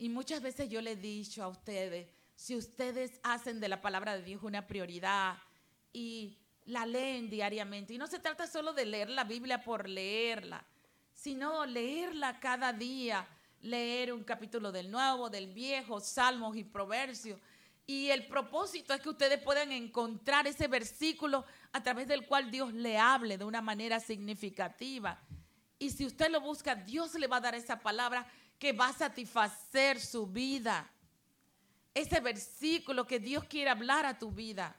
[0.00, 4.16] Y muchas veces yo le he dicho a ustedes, si ustedes hacen de la palabra
[4.16, 5.36] de Dios una prioridad
[5.92, 10.64] y la leen diariamente, y no se trata solo de leer la Biblia por leerla,
[11.12, 13.28] sino leerla cada día,
[13.60, 17.38] leer un capítulo del Nuevo, del Viejo, Salmos y Proverbios.
[17.86, 22.72] Y el propósito es que ustedes puedan encontrar ese versículo a través del cual Dios
[22.72, 25.20] le hable de una manera significativa.
[25.78, 28.26] Y si usted lo busca, Dios le va a dar esa palabra
[28.60, 30.88] que va a satisfacer su vida.
[31.94, 34.76] Ese versículo que Dios quiere hablar a tu vida.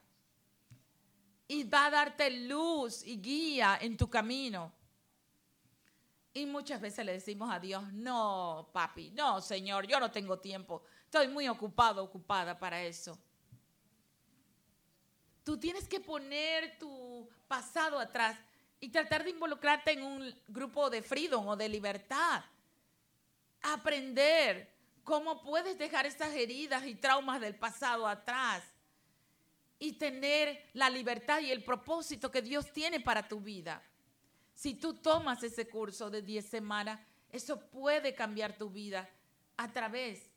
[1.47, 4.71] Y va a darte luz y guía en tu camino.
[6.31, 10.83] Y muchas veces le decimos a Dios, no, papi, no, Señor, yo no tengo tiempo.
[11.03, 13.17] Estoy muy ocupado, ocupada para eso.
[15.43, 18.37] Tú tienes que poner tu pasado atrás
[18.79, 22.43] y tratar de involucrarte en un grupo de freedom o de libertad
[23.61, 24.71] aprender
[25.03, 28.63] cómo puedes dejar esas heridas y traumas del pasado atrás
[29.79, 33.83] y tener la libertad y el propósito que Dios tiene para tu vida.
[34.53, 36.99] Si tú tomas ese curso de 10 semanas,
[37.31, 39.09] eso puede cambiar tu vida
[39.57, 40.29] a través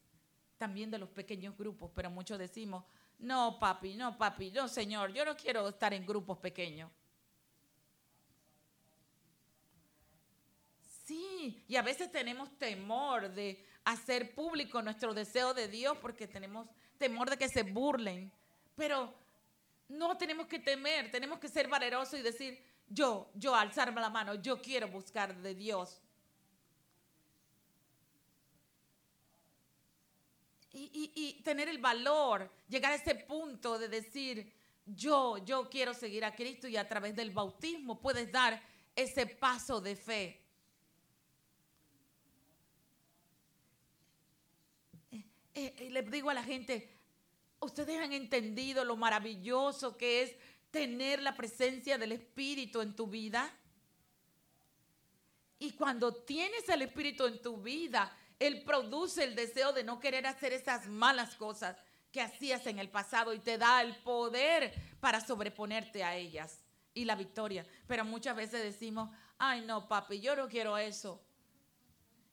[0.57, 2.85] también de los pequeños grupos, pero muchos decimos,
[3.19, 6.91] no papi, no papi, no señor, yo no quiero estar en grupos pequeños.
[11.05, 16.67] Sí, y a veces tenemos temor de hacer público nuestro deseo de Dios porque tenemos
[16.97, 18.33] temor de que se burlen.
[18.75, 19.13] Pero
[19.89, 24.37] no tenemos que temer, tenemos que ser valerosos y decir, yo, yo alzarme la mano,
[24.37, 26.01] yo quiero buscar de Dios.
[30.73, 34.53] Y, y, tener el valor, llegar a ese punto de decir,
[34.87, 38.61] yo, yo quiero seguir a Cristo y a través del bautismo puedes dar
[38.97, 40.44] ese paso de fe.
[45.55, 46.91] Eh, eh, les digo a la gente,
[47.61, 50.37] ustedes han entendido lo maravilloso que es
[50.71, 53.51] tener la presencia del Espíritu en tu vida.
[55.61, 60.27] Y cuando tienes el Espíritu en tu vida, Él produce el deseo de no querer
[60.27, 61.77] hacer esas malas cosas
[62.11, 67.05] que hacías en el pasado y te da el poder para sobreponerte a ellas y
[67.05, 67.67] la victoria.
[67.87, 71.21] Pero muchas veces decimos, ay no, papi, yo no quiero eso.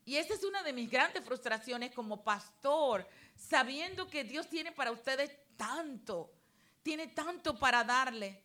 [0.05, 4.91] Y esa es una de mis grandes frustraciones como pastor, sabiendo que Dios tiene para
[4.91, 6.33] ustedes tanto,
[6.81, 8.43] tiene tanto para darle.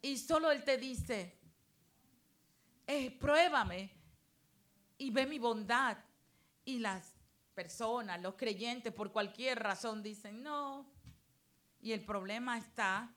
[0.00, 1.38] Y solo Él te dice,
[2.86, 3.90] eh, pruébame
[4.96, 5.98] y ve mi bondad.
[6.64, 7.12] Y las
[7.54, 10.90] personas, los creyentes, por cualquier razón dicen, no.
[11.80, 13.14] Y el problema está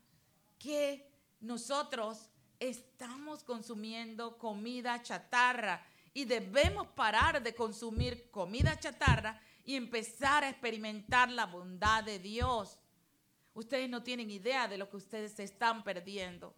[0.59, 2.29] que nosotros
[2.59, 11.31] estamos consumiendo comida chatarra y debemos parar de consumir comida chatarra y empezar a experimentar
[11.31, 12.79] la bondad de Dios.
[13.53, 16.55] Ustedes no tienen idea de lo que ustedes se están perdiendo.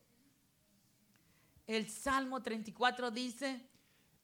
[1.65, 3.61] El Salmo 34 dice,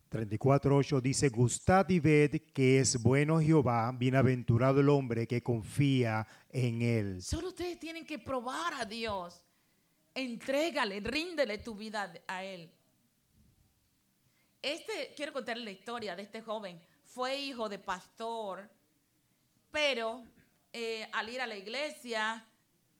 [0.10, 6.82] 34.8 dice, gustad y ved que es bueno Jehová, bienaventurado el hombre que confía en
[6.82, 7.22] él.
[7.22, 9.44] Solo ustedes tienen que probar a Dios.
[10.16, 12.72] Entrégale, ríndele tu vida a él.
[14.62, 16.82] Este, quiero contarle la historia de este joven.
[17.06, 18.70] Fue hijo de pastor,
[19.72, 20.24] pero
[20.74, 22.46] eh, al ir a la iglesia,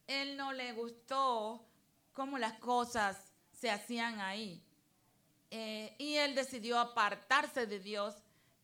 [0.08, 1.66] él no le gustó
[2.14, 4.64] cómo las cosas se hacían ahí.
[5.52, 8.16] Eh, y él decidió apartarse de Dios,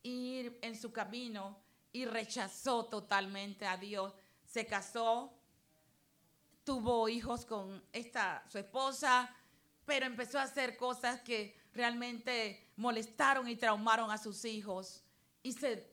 [0.02, 1.58] ir en su camino
[1.92, 4.14] y rechazó totalmente a Dios.
[4.46, 5.34] Se casó,
[6.64, 9.34] tuvo hijos con esta su esposa,
[9.84, 15.02] pero empezó a hacer cosas que realmente molestaron y traumaron a sus hijos.
[15.42, 15.88] Y, se,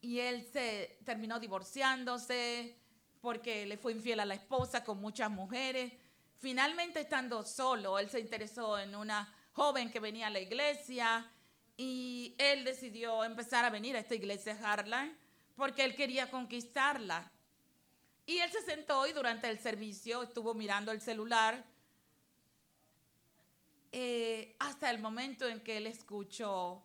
[0.00, 2.76] y él se terminó divorciándose
[3.20, 5.92] porque le fue infiel a la esposa con muchas mujeres.
[6.38, 11.30] Finalmente, estando solo, él se interesó en una joven que venía a la iglesia
[11.76, 15.16] y él decidió empezar a venir a esta iglesia Harlan
[15.56, 17.30] porque él quería conquistarla.
[18.26, 21.64] Y él se sentó y durante el servicio estuvo mirando el celular
[23.96, 26.82] eh, hasta el momento en que él escuchó,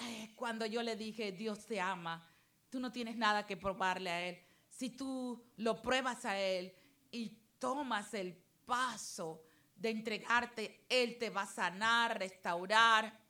[0.00, 2.26] eh, cuando yo le dije, Dios te ama,
[2.70, 4.42] tú no tienes nada que probarle a él.
[4.70, 6.74] Si tú lo pruebas a él
[7.10, 8.34] y tomas el
[8.64, 9.42] paso
[9.76, 13.20] de entregarte, él te va a sanar, restaurar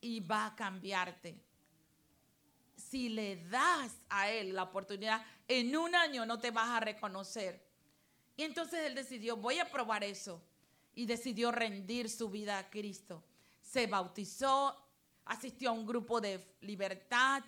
[0.00, 1.38] y va a cambiarte.
[2.78, 7.71] Si le das a él la oportunidad, en un año no te vas a reconocer
[8.36, 10.42] y entonces él decidió, voy a probar eso.
[10.94, 13.24] Y decidió rendir su vida a Cristo.
[13.62, 14.76] Se bautizó,
[15.24, 17.42] asistió a un grupo de libertad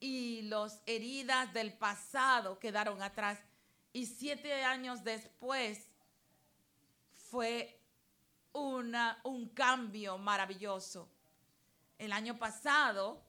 [0.00, 3.38] y las heridas del pasado quedaron atrás.
[3.92, 5.88] Y siete años después
[7.30, 7.78] fue
[8.52, 11.08] una, un cambio maravilloso.
[11.98, 13.22] El año pasado,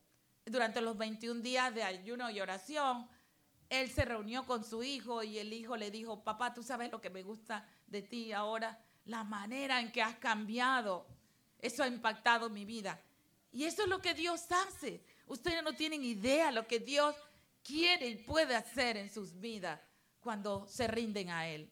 [0.45, 3.07] durante los 21 días de ayuno y oración,
[3.69, 7.01] él se reunió con su hijo y el hijo le dijo, papá, tú sabes lo
[7.01, 11.07] que me gusta de ti ahora, la manera en que has cambiado.
[11.59, 13.01] Eso ha impactado mi vida.
[13.51, 15.03] Y eso es lo que Dios hace.
[15.27, 17.15] Ustedes no tienen idea lo que Dios
[17.63, 19.79] quiere y puede hacer en sus vidas
[20.19, 21.71] cuando se rinden a Él.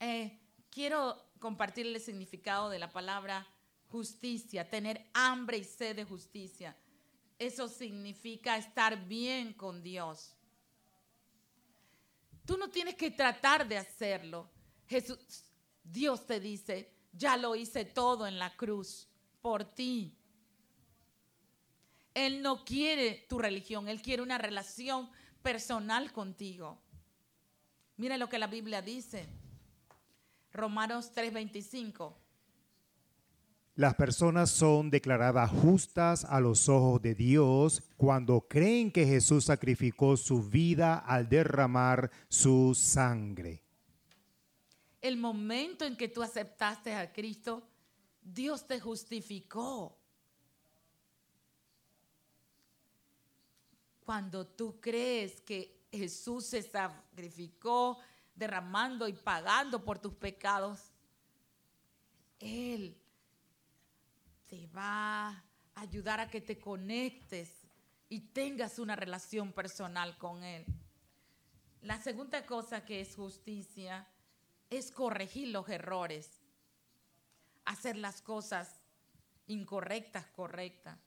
[0.00, 0.38] Eh,
[0.70, 3.46] quiero compartir el significado de la palabra
[3.88, 6.76] justicia, tener hambre y sed de justicia.
[7.38, 10.34] Eso significa estar bien con Dios.
[12.46, 14.48] Tú no tienes que tratar de hacerlo.
[14.86, 15.18] Jesús,
[15.82, 19.08] Dios te dice, ya lo hice todo en la cruz
[19.42, 20.16] por ti.
[22.14, 25.10] Él no quiere tu religión, Él quiere una relación
[25.42, 26.78] personal contigo.
[27.98, 29.28] Mira lo que la Biblia dice.
[30.52, 32.14] Romanos 3:25.
[33.76, 40.16] Las personas son declaradas justas a los ojos de Dios cuando creen que Jesús sacrificó
[40.16, 43.62] su vida al derramar su sangre.
[45.02, 47.62] El momento en que tú aceptaste a Cristo,
[48.22, 49.94] Dios te justificó.
[54.06, 57.98] Cuando tú crees que Jesús se sacrificó
[58.34, 60.80] derramando y pagando por tus pecados,
[62.40, 62.96] Él
[64.46, 65.44] te va a
[65.74, 67.66] ayudar a que te conectes
[68.08, 70.64] y tengas una relación personal con Él.
[71.82, 74.06] La segunda cosa que es justicia
[74.70, 76.42] es corregir los errores,
[77.64, 78.80] hacer las cosas
[79.46, 80.98] incorrectas, correctas.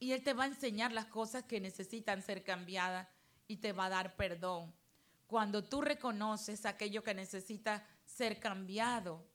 [0.00, 3.08] Y Él te va a enseñar las cosas que necesitan ser cambiadas
[3.48, 4.72] y te va a dar perdón.
[5.26, 9.26] Cuando tú reconoces aquello que necesita ser cambiado,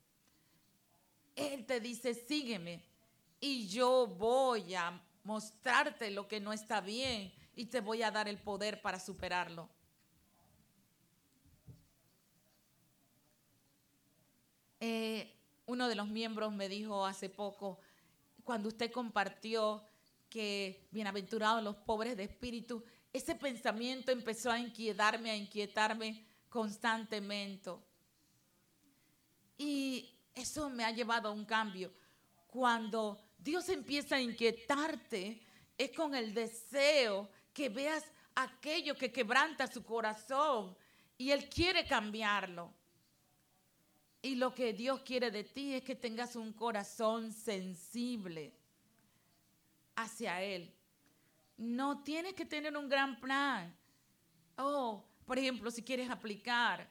[1.35, 2.83] él te dice, sígueme
[3.39, 8.27] y yo voy a mostrarte lo que no está bien y te voy a dar
[8.27, 9.69] el poder para superarlo.
[14.79, 15.33] Eh,
[15.65, 17.79] uno de los miembros me dijo hace poco,
[18.43, 19.81] cuando usted compartió
[20.29, 27.71] que bienaventurados los pobres de espíritu, ese pensamiento empezó a inquietarme, a inquietarme constantemente.
[29.57, 31.91] Y eso me ha llevado a un cambio.
[32.47, 35.41] Cuando Dios empieza a inquietarte,
[35.77, 38.03] es con el deseo que veas
[38.35, 40.75] aquello que quebranta su corazón
[41.17, 42.73] y Él quiere cambiarlo.
[44.21, 48.53] Y lo que Dios quiere de ti es que tengas un corazón sensible
[49.95, 50.73] hacia Él.
[51.57, 53.75] No tienes que tener un gran plan.
[54.57, 56.89] Oh, por ejemplo, si quieres aplicar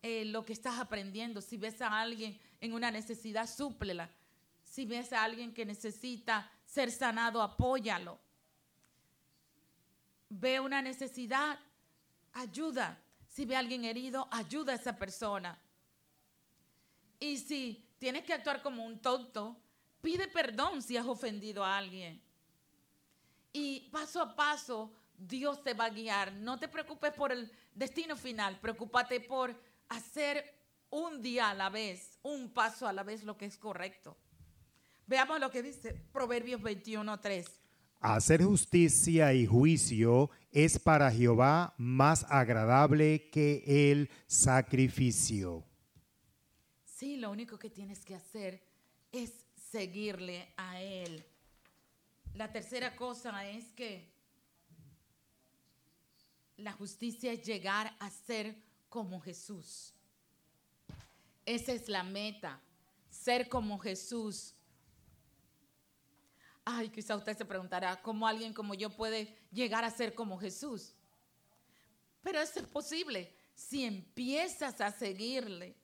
[0.00, 4.08] eh, lo que estás aprendiendo, si ves a alguien en una necesidad, súplela.
[4.62, 8.18] Si ves a alguien que necesita ser sanado, apóyalo.
[10.30, 11.58] Ve una necesidad,
[12.32, 12.96] ayuda.
[13.28, 15.58] Si ve a alguien herido, ayuda a esa persona.
[17.18, 19.56] Y si tienes que actuar como un tonto,
[20.00, 22.22] pide perdón si has ofendido a alguien.
[23.52, 26.32] Y paso a paso, Dios te va a guiar.
[26.32, 29.52] No te preocupes por el destino final, preocúpate por
[29.88, 30.61] hacer
[30.92, 34.16] un día a la vez, un paso a la vez lo que es correcto.
[35.06, 37.46] Veamos lo que dice Proverbios 21.3.
[38.00, 45.64] Hacer justicia y juicio es para Jehová más agradable que el sacrificio.
[46.84, 48.62] Sí, lo único que tienes que hacer
[49.12, 49.32] es
[49.70, 51.24] seguirle a Él.
[52.34, 54.12] La tercera cosa es que
[56.56, 58.56] la justicia es llegar a ser
[58.88, 59.94] como Jesús.
[61.44, 62.60] Esa es la meta,
[63.10, 64.54] ser como Jesús.
[66.64, 70.94] Ay, quizá usted se preguntará, ¿cómo alguien como yo puede llegar a ser como Jesús?
[72.22, 75.76] Pero eso es posible si empiezas a seguirle.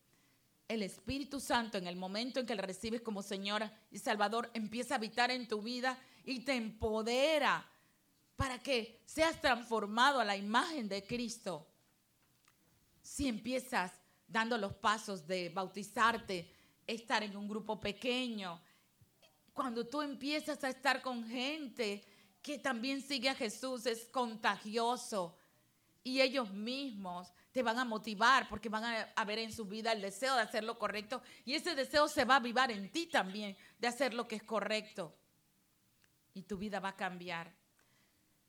[0.68, 4.94] El Espíritu Santo en el momento en que le recibes como Señor y Salvador empieza
[4.94, 7.66] a habitar en tu vida y te empodera
[8.36, 11.66] para que seas transformado a la imagen de Cristo.
[13.02, 13.92] Si empiezas
[14.28, 16.52] dando los pasos de bautizarte,
[16.86, 18.60] estar en un grupo pequeño,
[19.58, 22.04] cuando tú empiezas a estar con gente
[22.40, 25.36] que también sigue a Jesús, es contagioso.
[26.04, 28.84] Y ellos mismos te van a motivar porque van
[29.16, 31.22] a, ver en su vida el deseo de hacer lo correcto.
[31.44, 34.44] Y ese deseo se va a avivar en ti también de hacer lo que es
[34.44, 35.12] correcto.
[36.34, 37.52] Y tu vida va a cambiar.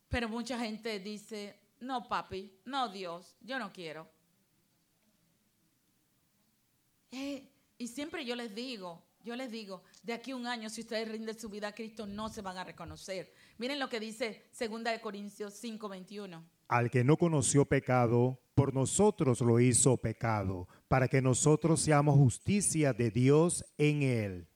[0.08, 4.08] Pero mucha gente dice, no papi, no Dios, yo no quiero.
[7.10, 7.48] Eh,
[7.78, 11.08] y siempre yo les digo, yo les digo, de aquí a un año, si ustedes
[11.08, 13.32] rinden su vida a Cristo, no se van a reconocer.
[13.58, 16.42] Miren lo que dice 2 Corintios 5:21.
[16.68, 22.92] Al que no conoció pecado, por nosotros lo hizo pecado, para que nosotros seamos justicia
[22.92, 24.48] de Dios en él.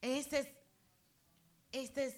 [0.00, 0.48] Este, es,
[1.72, 2.14] este, es,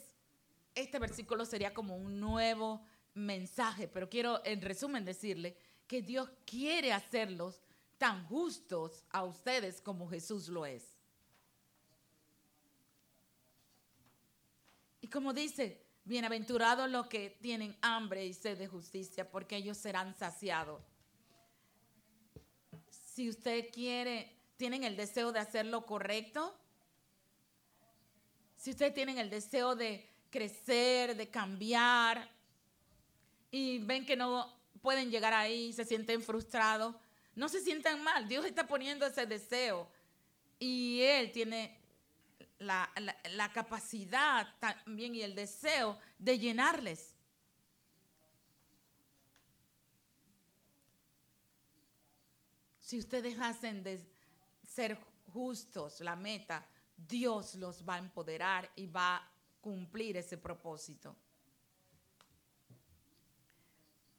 [0.74, 2.82] este versículo sería como un nuevo
[3.14, 5.56] mensaje, pero quiero en resumen decirle
[5.86, 7.60] que Dios quiere hacerlos
[8.00, 10.96] tan justos a ustedes como Jesús lo es.
[15.02, 20.14] Y como dice, bienaventurados los que tienen hambre y sed de justicia, porque ellos serán
[20.14, 20.82] saciados.
[22.88, 26.58] Si usted quiere, tienen el deseo de hacer lo correcto,
[28.56, 32.30] si ustedes tienen el deseo de crecer, de cambiar,
[33.50, 36.96] y ven que no pueden llegar ahí, se sienten frustrados,
[37.40, 38.28] no se sientan mal.
[38.28, 39.88] Dios está poniendo ese deseo
[40.58, 41.74] y Él tiene
[42.58, 47.14] la, capacidad también y el deseo de llenarles.
[52.78, 54.06] Si ustedes hacen de
[54.62, 54.98] ser
[55.32, 59.32] justos la meta, Dios los va a empoderar y va a
[59.62, 61.16] cumplir ese propósito.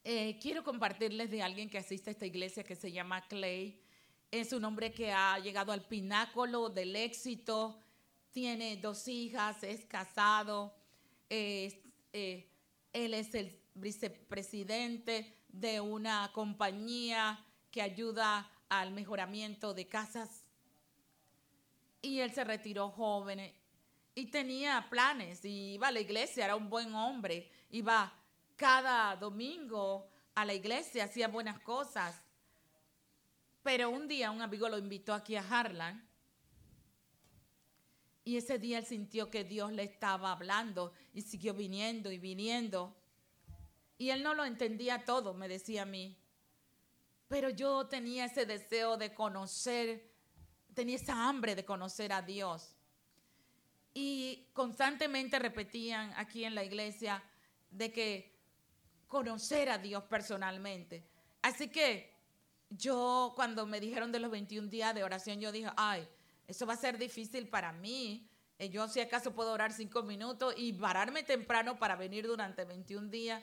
[0.04, 3.80] Eh, quiero compartirles de alguien que asiste a esta iglesia que se llama Clay.
[4.32, 7.78] Es un hombre que ha llegado al pináculo del éxito,
[8.32, 10.74] tiene dos hijas, es casado,
[11.30, 11.84] eh,
[12.92, 17.38] él es el vicepresidente de una compañía
[17.70, 20.44] que ayuda al mejoramiento de casas.
[22.00, 23.52] Y él se retiró joven
[24.16, 28.12] y tenía planes y iba a la iglesia, era un buen hombre, iba
[28.62, 32.22] cada domingo a la iglesia, hacía buenas cosas.
[33.64, 36.08] Pero un día un amigo lo invitó aquí a Harlan
[38.22, 42.96] y ese día él sintió que Dios le estaba hablando y siguió viniendo y viniendo.
[43.98, 46.16] Y él no lo entendía todo, me decía a mí.
[47.26, 50.08] Pero yo tenía ese deseo de conocer,
[50.72, 52.76] tenía esa hambre de conocer a Dios.
[53.92, 57.24] Y constantemente repetían aquí en la iglesia
[57.72, 58.31] de que
[59.12, 61.04] conocer a Dios personalmente.
[61.42, 62.16] Así que
[62.70, 66.08] yo cuando me dijeron de los 21 días de oración, yo dije, ay,
[66.46, 68.26] eso va a ser difícil para mí.
[68.58, 73.10] Eh, yo si acaso puedo orar cinco minutos y pararme temprano para venir durante 21
[73.10, 73.42] días.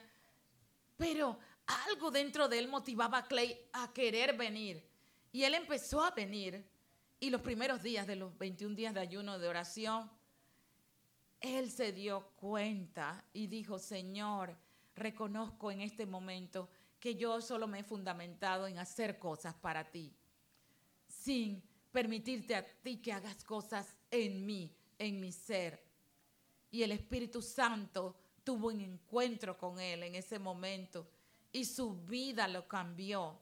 [0.96, 1.38] Pero
[1.86, 4.84] algo dentro de él motivaba a Clay a querer venir.
[5.30, 6.68] Y él empezó a venir.
[7.20, 10.10] Y los primeros días de los 21 días de ayuno de oración,
[11.40, 14.58] él se dio cuenta y dijo, Señor,
[15.00, 16.68] reconozco en este momento
[17.00, 20.14] que yo solo me he fundamentado en hacer cosas para ti,
[21.08, 25.82] sin permitirte a ti que hagas cosas en mí, en mi ser.
[26.70, 31.08] Y el Espíritu Santo tuvo un encuentro con él en ese momento
[31.50, 33.40] y su vida lo cambió.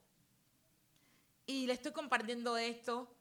[1.45, 3.13] Y le estoy compartiendo esto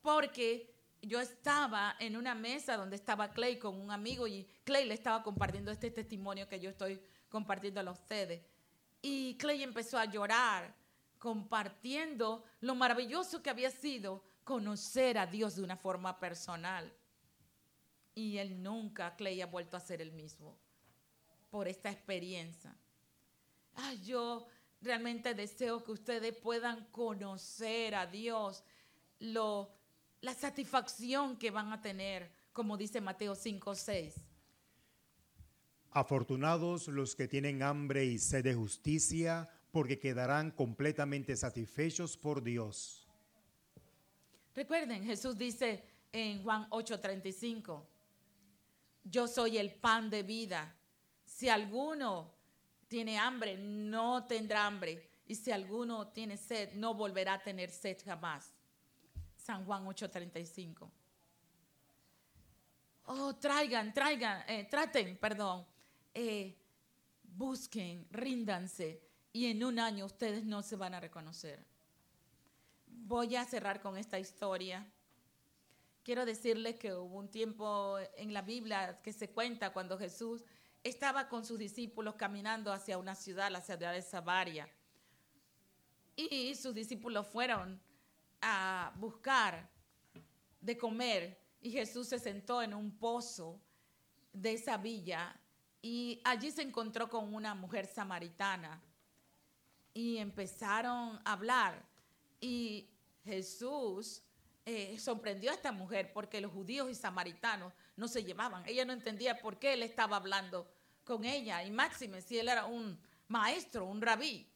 [0.00, 0.72] porque
[1.02, 5.22] yo estaba en una mesa donde estaba Clay con un amigo y Clay le estaba
[5.22, 7.00] compartiendo este testimonio que yo estoy
[7.32, 8.42] compartiéndolo a ustedes.
[9.00, 10.74] Y Clay empezó a llorar,
[11.18, 16.92] compartiendo lo maravilloso que había sido conocer a Dios de una forma personal.
[18.14, 20.58] Y él nunca, Clay, ha vuelto a ser el mismo
[21.50, 22.76] por esta experiencia.
[23.74, 24.46] Ay, yo
[24.82, 28.62] realmente deseo que ustedes puedan conocer a Dios,
[29.20, 29.72] lo,
[30.20, 34.31] la satisfacción que van a tener, como dice Mateo 5, 6.
[35.92, 43.06] Afortunados los que tienen hambre y sed de justicia, porque quedarán completamente satisfechos por Dios.
[44.54, 47.86] Recuerden, Jesús dice en Juan 8:35,
[49.04, 50.74] yo soy el pan de vida.
[51.24, 52.34] Si alguno
[52.88, 55.08] tiene hambre, no tendrá hambre.
[55.26, 58.52] Y si alguno tiene sed, no volverá a tener sed jamás.
[59.36, 60.90] San Juan 8:35.
[63.06, 65.66] Oh, traigan, traigan, eh, traten, perdón.
[66.14, 66.56] Eh,
[67.22, 69.02] busquen, ríndanse.
[69.32, 71.64] Y en un año ustedes no se van a reconocer.
[72.86, 74.86] Voy a cerrar con esta historia.
[76.02, 80.44] Quiero decirles que hubo un tiempo en la Biblia que se cuenta cuando Jesús
[80.82, 84.68] estaba con sus discípulos caminando hacia una ciudad, la ciudad de Samaria.
[86.16, 87.80] Y sus discípulos fueron
[88.40, 89.70] a buscar
[90.60, 93.60] de comer y Jesús se sentó en un pozo
[94.32, 95.38] de esa villa
[95.82, 98.80] y allí se encontró con una mujer samaritana
[99.92, 101.84] y empezaron a hablar
[102.40, 102.88] y
[103.24, 104.22] Jesús
[104.64, 108.62] eh, sorprendió a esta mujer porque los judíos y samaritanos no se llevaban.
[108.66, 110.70] Ella no entendía por qué él estaba hablando
[111.04, 114.48] con ella y máxime si él era un maestro, un rabí.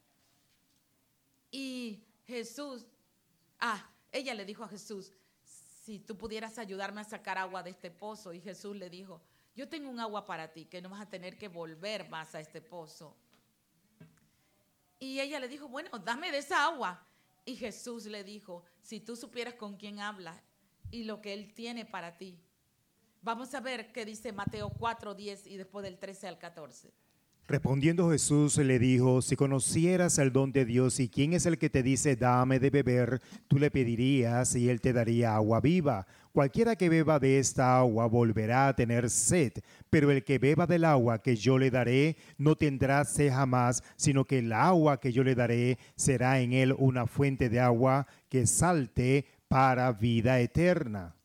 [1.51, 2.85] Y Jesús,
[3.59, 5.11] ah, ella le dijo a Jesús,
[5.43, 8.33] si tú pudieras ayudarme a sacar agua de este pozo.
[8.33, 9.21] Y Jesús le dijo,
[9.57, 12.39] yo tengo un agua para ti, que no vas a tener que volver más a
[12.39, 13.17] este pozo.
[14.99, 17.03] Y ella le dijo, bueno, dame de esa agua.
[17.43, 20.39] Y Jesús le dijo, si tú supieras con quién hablas
[20.91, 22.39] y lo que Él tiene para ti.
[23.23, 26.93] Vamos a ver qué dice Mateo 4, 10 y después del 13 al 14.
[27.49, 31.69] Respondiendo Jesús le dijo, si conocieras el don de Dios y quién es el que
[31.69, 36.05] te dice, dame de beber, tú le pedirías y él te daría agua viva.
[36.33, 39.53] Cualquiera que beba de esta agua volverá a tener sed,
[39.89, 44.25] pero el que beba del agua que yo le daré no tendrá sed jamás, sino
[44.25, 48.45] que el agua que yo le daré será en él una fuente de agua que
[48.45, 51.15] salte para vida eterna.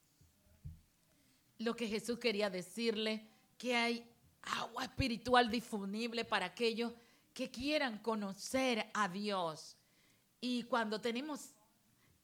[1.58, 3.26] Lo que Jesús quería decirle,
[3.58, 4.11] que hay
[4.42, 6.92] agua espiritual disponible para aquellos
[7.32, 9.76] que quieran conocer a Dios.
[10.40, 11.50] Y cuando tenemos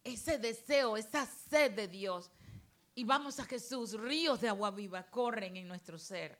[0.04, 2.30] ese deseo, esa sed de Dios,
[2.94, 6.36] y vamos a Jesús, ríos de agua viva corren en nuestro ser.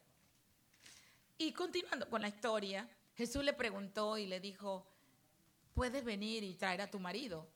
[1.39, 4.85] Y continuando con la historia, Jesús le preguntó y le dijo,
[5.72, 7.47] ¿puedes venir y traer a tu marido?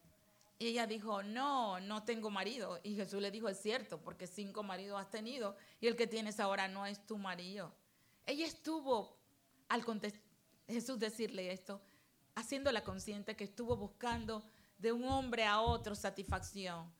[0.56, 2.78] Y ella dijo, no, no tengo marido.
[2.84, 6.38] Y Jesús le dijo, es cierto, porque cinco maridos has tenido y el que tienes
[6.38, 7.74] ahora no es tu marido.
[8.26, 9.16] Ella estuvo,
[9.68, 9.84] al
[10.68, 11.80] Jesús decirle esto,
[12.34, 14.42] haciéndola consciente que estuvo buscando
[14.78, 16.92] de un hombre a otro satisfacción.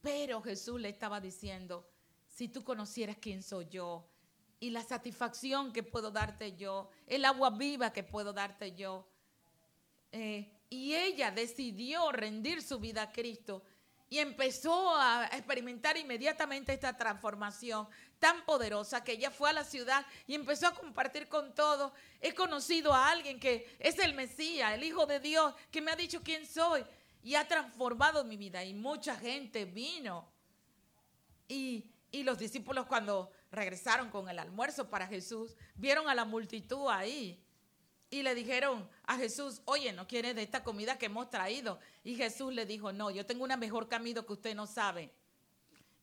[0.00, 1.88] Pero Jesús le estaba diciendo,
[2.28, 4.08] si tú conocieras quién soy yo
[4.60, 9.08] y la satisfacción que puedo darte yo, el agua viva que puedo darte yo.
[10.12, 13.62] Eh, y ella decidió rendir su vida a Cristo
[14.10, 17.86] y empezó a experimentar inmediatamente esta transformación
[18.18, 21.92] tan poderosa que ella fue a la ciudad y empezó a compartir con todos.
[22.20, 25.96] He conocido a alguien que es el Mesías, el Hijo de Dios, que me ha
[25.96, 26.84] dicho quién soy
[27.22, 28.64] y ha transformado mi vida.
[28.64, 30.26] Y mucha gente vino.
[31.46, 36.88] Y, y los discípulos cuando regresaron con el almuerzo para Jesús, vieron a la multitud
[36.90, 37.42] ahí
[38.10, 41.78] y le dijeron a Jesús, oye, ¿no quiere de esta comida que hemos traído?
[42.04, 45.10] Y Jesús le dijo, no, yo tengo una mejor camino que usted no sabe.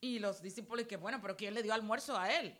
[0.01, 2.55] Y los discípulos, que bueno, pero ¿quién le dio almuerzo a él?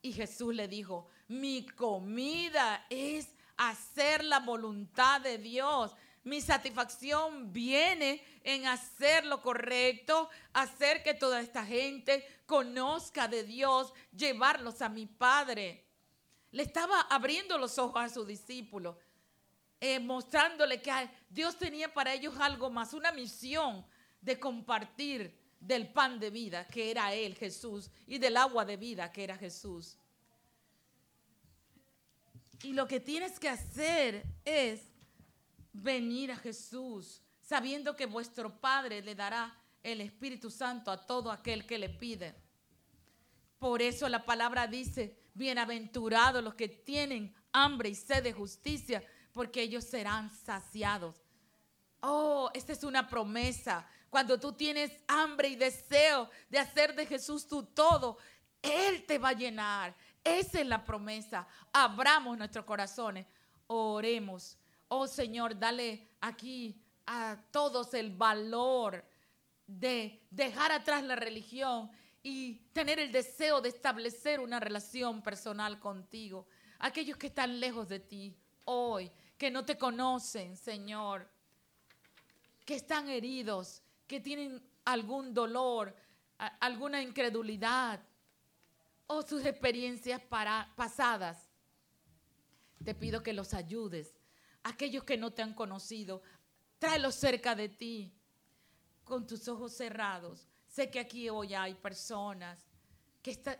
[0.00, 5.94] Y Jesús le dijo, mi comida es hacer la voluntad de Dios.
[6.24, 13.92] Mi satisfacción viene en hacer lo correcto, hacer que toda esta gente conozca de Dios,
[14.16, 15.84] llevarlos a mi Padre.
[16.52, 18.96] Le estaba abriendo los ojos a sus discípulos,
[19.80, 20.92] eh, mostrándole que
[21.28, 23.84] Dios tenía para ellos algo más, una misión
[24.20, 29.10] de compartir del pan de vida, que era Él, Jesús, y del agua de vida,
[29.10, 29.96] que era Jesús.
[32.62, 34.82] Y lo que tienes que hacer es
[35.72, 41.66] venir a Jesús, sabiendo que vuestro Padre le dará el Espíritu Santo a todo aquel
[41.66, 42.34] que le pide.
[43.58, 49.02] Por eso la palabra dice, bienaventurados los que tienen hambre y sed de justicia,
[49.32, 51.22] porque ellos serán saciados.
[52.00, 53.86] Oh, esta es una promesa.
[54.10, 58.18] Cuando tú tienes hambre y deseo de hacer de Jesús tu todo,
[58.60, 59.94] Él te va a llenar.
[60.24, 61.46] Esa es la promesa.
[61.72, 63.26] Abramos nuestros corazones.
[63.68, 64.58] Oremos.
[64.88, 69.04] Oh Señor, dale aquí a todos el valor
[69.66, 71.90] de dejar atrás la religión
[72.22, 76.46] y tener el deseo de establecer una relación personal contigo.
[76.78, 81.28] Aquellos que están lejos de ti hoy, que no te conocen, Señor,
[82.64, 85.96] que están heridos, que tienen algún dolor,
[86.60, 88.00] alguna incredulidad.
[89.08, 91.50] o sus experiencias para, pasadas.
[92.82, 94.14] Te pido que los ayudes.
[94.62, 96.22] Aquellos que no te han conocido,
[96.78, 98.14] tráelos cerca de ti
[99.04, 100.51] con tus ojos cerrados.
[100.72, 102.58] Sé que aquí hoy hay personas
[103.22, 103.58] que están...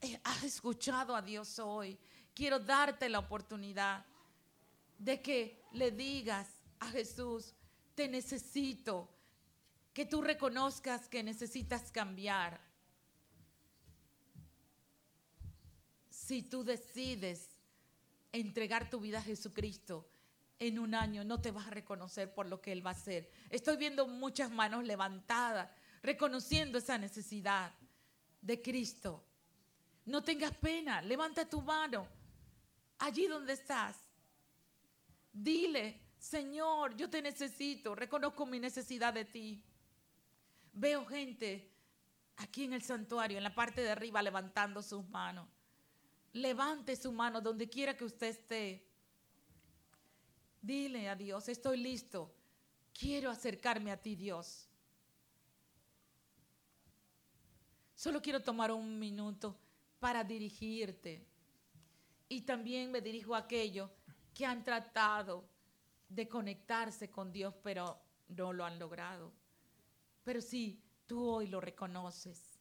[0.00, 1.96] Eh, has escuchado a Dios hoy.
[2.34, 4.04] Quiero darte la oportunidad
[4.98, 6.48] de que le digas
[6.80, 7.54] a Jesús,
[7.94, 9.08] te necesito,
[9.92, 12.60] que tú reconozcas que necesitas cambiar.
[16.10, 17.48] Si tú decides
[18.32, 20.04] entregar tu vida a Jesucristo
[20.68, 23.30] en un año, no te vas a reconocer por lo que Él va a hacer.
[23.50, 25.70] Estoy viendo muchas manos levantadas,
[26.02, 27.72] reconociendo esa necesidad
[28.40, 29.24] de Cristo.
[30.04, 32.06] No tengas pena, levanta tu mano
[32.98, 33.96] allí donde estás.
[35.32, 39.64] Dile, Señor, yo te necesito, reconozco mi necesidad de ti.
[40.72, 41.70] Veo gente
[42.36, 45.48] aquí en el santuario, en la parte de arriba, levantando sus manos.
[46.32, 48.93] Levante su mano donde quiera que usted esté.
[50.64, 52.34] Dile a Dios, estoy listo.
[52.98, 54.66] Quiero acercarme a ti, Dios.
[57.94, 59.58] Solo quiero tomar un minuto
[60.00, 61.22] para dirigirte.
[62.30, 63.90] Y también me dirijo a aquellos
[64.32, 65.44] que han tratado
[66.08, 69.34] de conectarse con Dios, pero no lo han logrado.
[70.22, 72.58] Pero si tú hoy lo reconoces,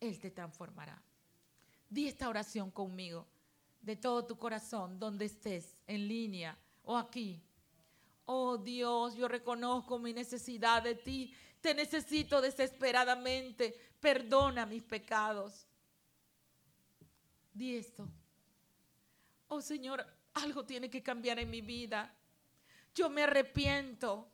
[0.00, 1.02] Él te transformará.
[1.90, 3.26] Di esta oración conmigo
[3.82, 6.58] de todo tu corazón, donde estés, en línea
[6.88, 7.40] o aquí.
[8.24, 11.34] Oh Dios, yo reconozco mi necesidad de ti.
[11.60, 13.74] Te necesito desesperadamente.
[14.00, 15.66] Perdona mis pecados.
[17.52, 18.08] Di esto.
[19.48, 22.14] Oh Señor, algo tiene que cambiar en mi vida.
[22.94, 24.30] Yo me arrepiento.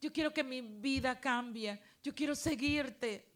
[0.00, 1.80] Yo quiero que mi vida cambie.
[2.02, 3.30] Yo quiero seguirte.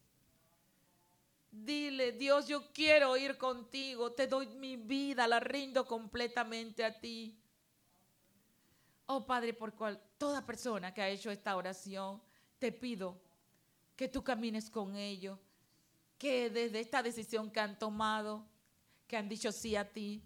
[1.50, 7.37] Dile, Dios, yo quiero ir contigo, te doy mi vida, la rindo completamente a ti.
[9.10, 12.20] Oh Padre, por cual, toda persona que ha hecho esta oración,
[12.58, 13.18] te pido
[13.96, 15.38] que tú camines con ellos,
[16.18, 18.46] que desde esta decisión que han tomado,
[19.06, 20.22] que han dicho sí a ti,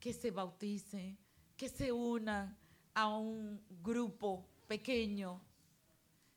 [0.00, 1.18] que se bauticen,
[1.58, 2.56] que se unan
[2.94, 5.42] a un grupo pequeño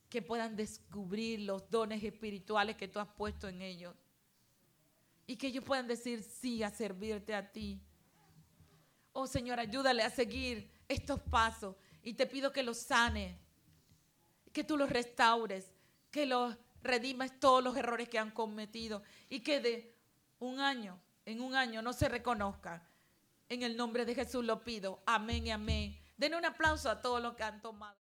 [0.09, 3.95] que puedan descubrir los dones espirituales que tú has puesto en ellos.
[5.25, 7.81] Y que ellos puedan decir sí a servirte a ti.
[9.13, 11.75] Oh Señor, ayúdale a seguir estos pasos.
[12.03, 13.37] Y te pido que los sane,
[14.53, 15.71] que tú los restaures,
[16.11, 19.03] que los redimas todos los errores que han cometido.
[19.29, 19.95] Y que de
[20.39, 22.81] un año, en un año no se reconozcan.
[23.49, 25.01] En el nombre de Jesús lo pido.
[25.05, 25.99] Amén y amén.
[26.17, 27.97] Den un aplauso a todos los que han tomado.